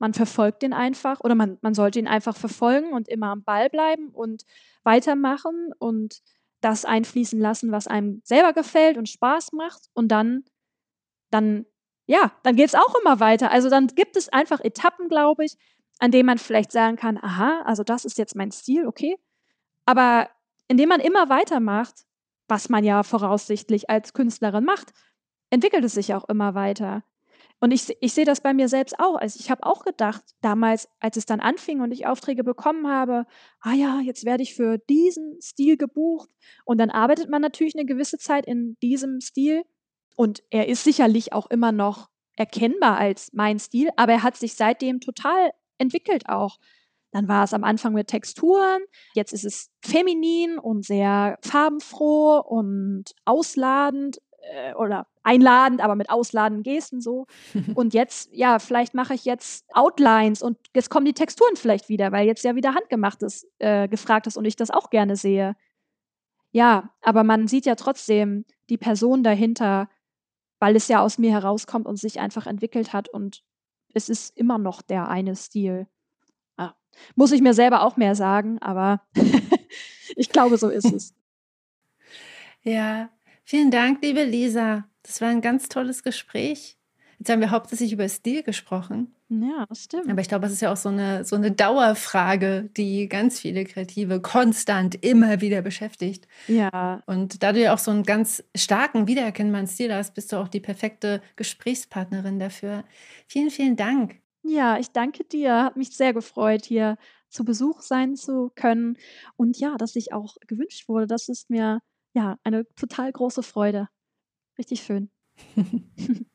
[0.01, 3.69] man verfolgt den einfach oder man, man sollte ihn einfach verfolgen und immer am Ball
[3.69, 4.45] bleiben und
[4.83, 6.23] weitermachen und
[6.61, 9.89] das einfließen lassen, was einem selber gefällt und Spaß macht.
[9.93, 10.45] Und dann,
[11.31, 11.67] dann,
[12.11, 13.53] ja, dann geht es auch immer weiter.
[13.53, 15.57] Also dann gibt es einfach Etappen, glaube ich,
[16.01, 19.17] an denen man vielleicht sagen kann, aha, also das ist jetzt mein Stil, okay.
[19.87, 20.29] Aber
[20.67, 22.07] indem man immer weitermacht,
[22.49, 24.93] was man ja voraussichtlich als Künstlerin macht,
[25.51, 27.05] entwickelt es sich auch immer weiter.
[27.61, 29.15] Und ich, ich sehe das bei mir selbst auch.
[29.15, 33.25] Also ich habe auch gedacht, damals, als es dann anfing und ich Aufträge bekommen habe,
[33.61, 36.29] ah ja, jetzt werde ich für diesen Stil gebucht.
[36.65, 39.63] Und dann arbeitet man natürlich eine gewisse Zeit in diesem Stil.
[40.21, 44.53] Und er ist sicherlich auch immer noch erkennbar als mein Stil, aber er hat sich
[44.53, 46.59] seitdem total entwickelt auch.
[47.11, 48.83] Dann war es am Anfang mit Texturen,
[49.15, 56.65] jetzt ist es feminin und sehr farbenfroh und ausladend äh, oder einladend, aber mit ausladenden
[56.65, 57.27] Gesten so.
[57.75, 62.13] Und jetzt, ja, vielleicht mache ich jetzt Outlines und jetzt kommen die Texturen vielleicht wieder,
[62.13, 65.57] weil jetzt ja wieder handgemachtes äh, gefragt ist und ich das auch gerne sehe.
[66.53, 69.89] Ja, aber man sieht ja trotzdem die Person dahinter,
[70.61, 73.43] weil es ja aus mir herauskommt und sich einfach entwickelt hat und
[73.93, 75.89] es ist immer noch der eine Stil.
[76.57, 76.75] Ah,
[77.17, 79.03] muss ich mir selber auch mehr sagen, aber
[80.17, 81.15] ich glaube, so ist es.
[82.63, 83.09] Ja,
[83.51, 84.89] Vielen Dank, liebe Lisa.
[85.03, 86.79] Das war ein ganz tolles Gespräch.
[87.21, 89.15] Jetzt haben wir hauptsächlich über Stil gesprochen.
[89.29, 90.09] Ja, stimmt.
[90.09, 93.67] Aber ich glaube, es ist ja auch so eine, so eine Dauerfrage, die ganz viele
[93.67, 96.27] Kreative konstant immer wieder beschäftigt.
[96.49, 97.03] Ja.
[97.05, 100.49] Und da du ja auch so einen ganz starken, wiedererkennbaren Stil hast, bist du auch
[100.49, 102.85] die perfekte Gesprächspartnerin dafür.
[103.27, 104.17] Vielen, vielen Dank.
[104.43, 105.65] Ja, ich danke dir.
[105.65, 106.97] Hat mich sehr gefreut, hier
[107.29, 108.97] zu Besuch sein zu können.
[109.37, 111.07] Und ja, dass ich auch gewünscht wurde.
[111.07, 111.81] Das ist mir
[112.15, 113.89] ja, eine total große Freude.
[114.57, 115.11] Richtig schön.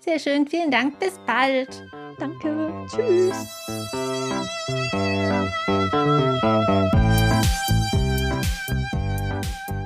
[0.00, 1.84] Sehr schön, vielen Dank, bis bald.
[2.18, 3.36] Danke, tschüss.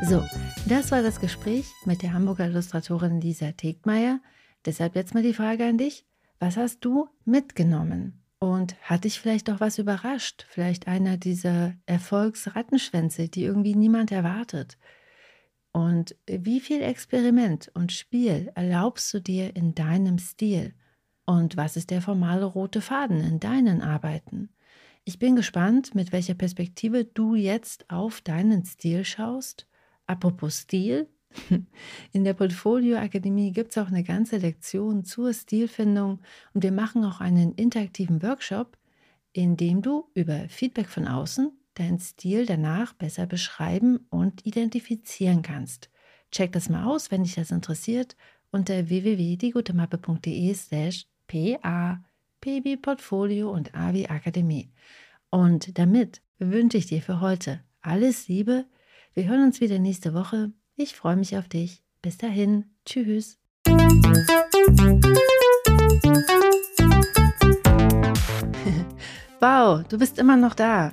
[0.08, 0.24] So,
[0.66, 4.20] das war das Gespräch mit der Hamburger Illustratorin Lisa Tegmeier.
[4.64, 6.06] Deshalb jetzt mal die Frage an dich.
[6.38, 8.22] Was hast du mitgenommen?
[8.38, 10.46] Und hat dich vielleicht auch was überrascht?
[10.48, 14.78] Vielleicht einer dieser Erfolgsrattenschwänze, die irgendwie niemand erwartet?
[15.78, 20.74] Und wie viel Experiment und Spiel erlaubst du dir in deinem Stil?
[21.24, 24.48] Und was ist der formale rote Faden in deinen Arbeiten?
[25.04, 29.68] Ich bin gespannt, mit welcher Perspektive du jetzt auf deinen Stil schaust.
[30.08, 31.08] Apropos Stil,
[32.12, 36.18] in der Portfolio Akademie gibt es auch eine ganze Lektion zur Stilfindung
[36.54, 38.76] und wir machen auch einen interaktiven Workshop,
[39.32, 45.90] in dem du über Feedback von außen deinen Stil danach besser beschreiben und identifizieren kannst.
[46.30, 48.16] Check das mal aus, wenn dich das interessiert,
[48.50, 52.02] unter www.diegutemappe.de slash pa,
[52.40, 54.70] PB Portfolio und AVI Akademie.
[55.30, 58.64] Und damit wünsche ich dir für heute alles Liebe.
[59.14, 60.52] Wir hören uns wieder nächste Woche.
[60.76, 61.82] Ich freue mich auf dich.
[62.02, 62.64] Bis dahin.
[62.84, 63.38] Tschüss.
[69.40, 70.92] wow, du bist immer noch da.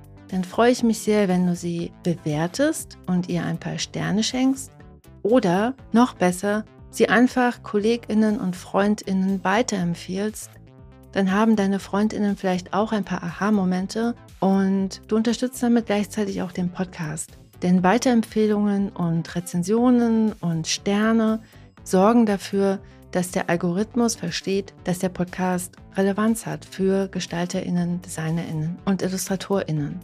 [0.31, 4.71] dann freue ich mich sehr, wenn du sie bewertest und ihr ein paar Sterne schenkst.
[5.23, 10.49] Oder noch besser, sie einfach Kolleginnen und Freundinnen weiterempfiehlst.
[11.11, 16.53] Dann haben deine Freundinnen vielleicht auch ein paar Aha-Momente und du unterstützt damit gleichzeitig auch
[16.53, 17.31] den Podcast.
[17.61, 21.41] Denn Weiterempfehlungen und Rezensionen und Sterne
[21.83, 22.79] sorgen dafür,
[23.11, 29.99] dass der Algorithmus versteht, dass der Podcast Relevanz hat für Gestalterinnen, Designerinnen und Illustratorinnen.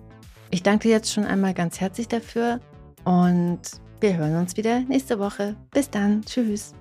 [0.50, 2.60] Ich danke dir jetzt schon einmal ganz herzlich dafür
[3.04, 3.60] und
[4.00, 5.56] wir hören uns wieder nächste Woche.
[5.72, 6.24] Bis dann.
[6.24, 6.74] Tschüss.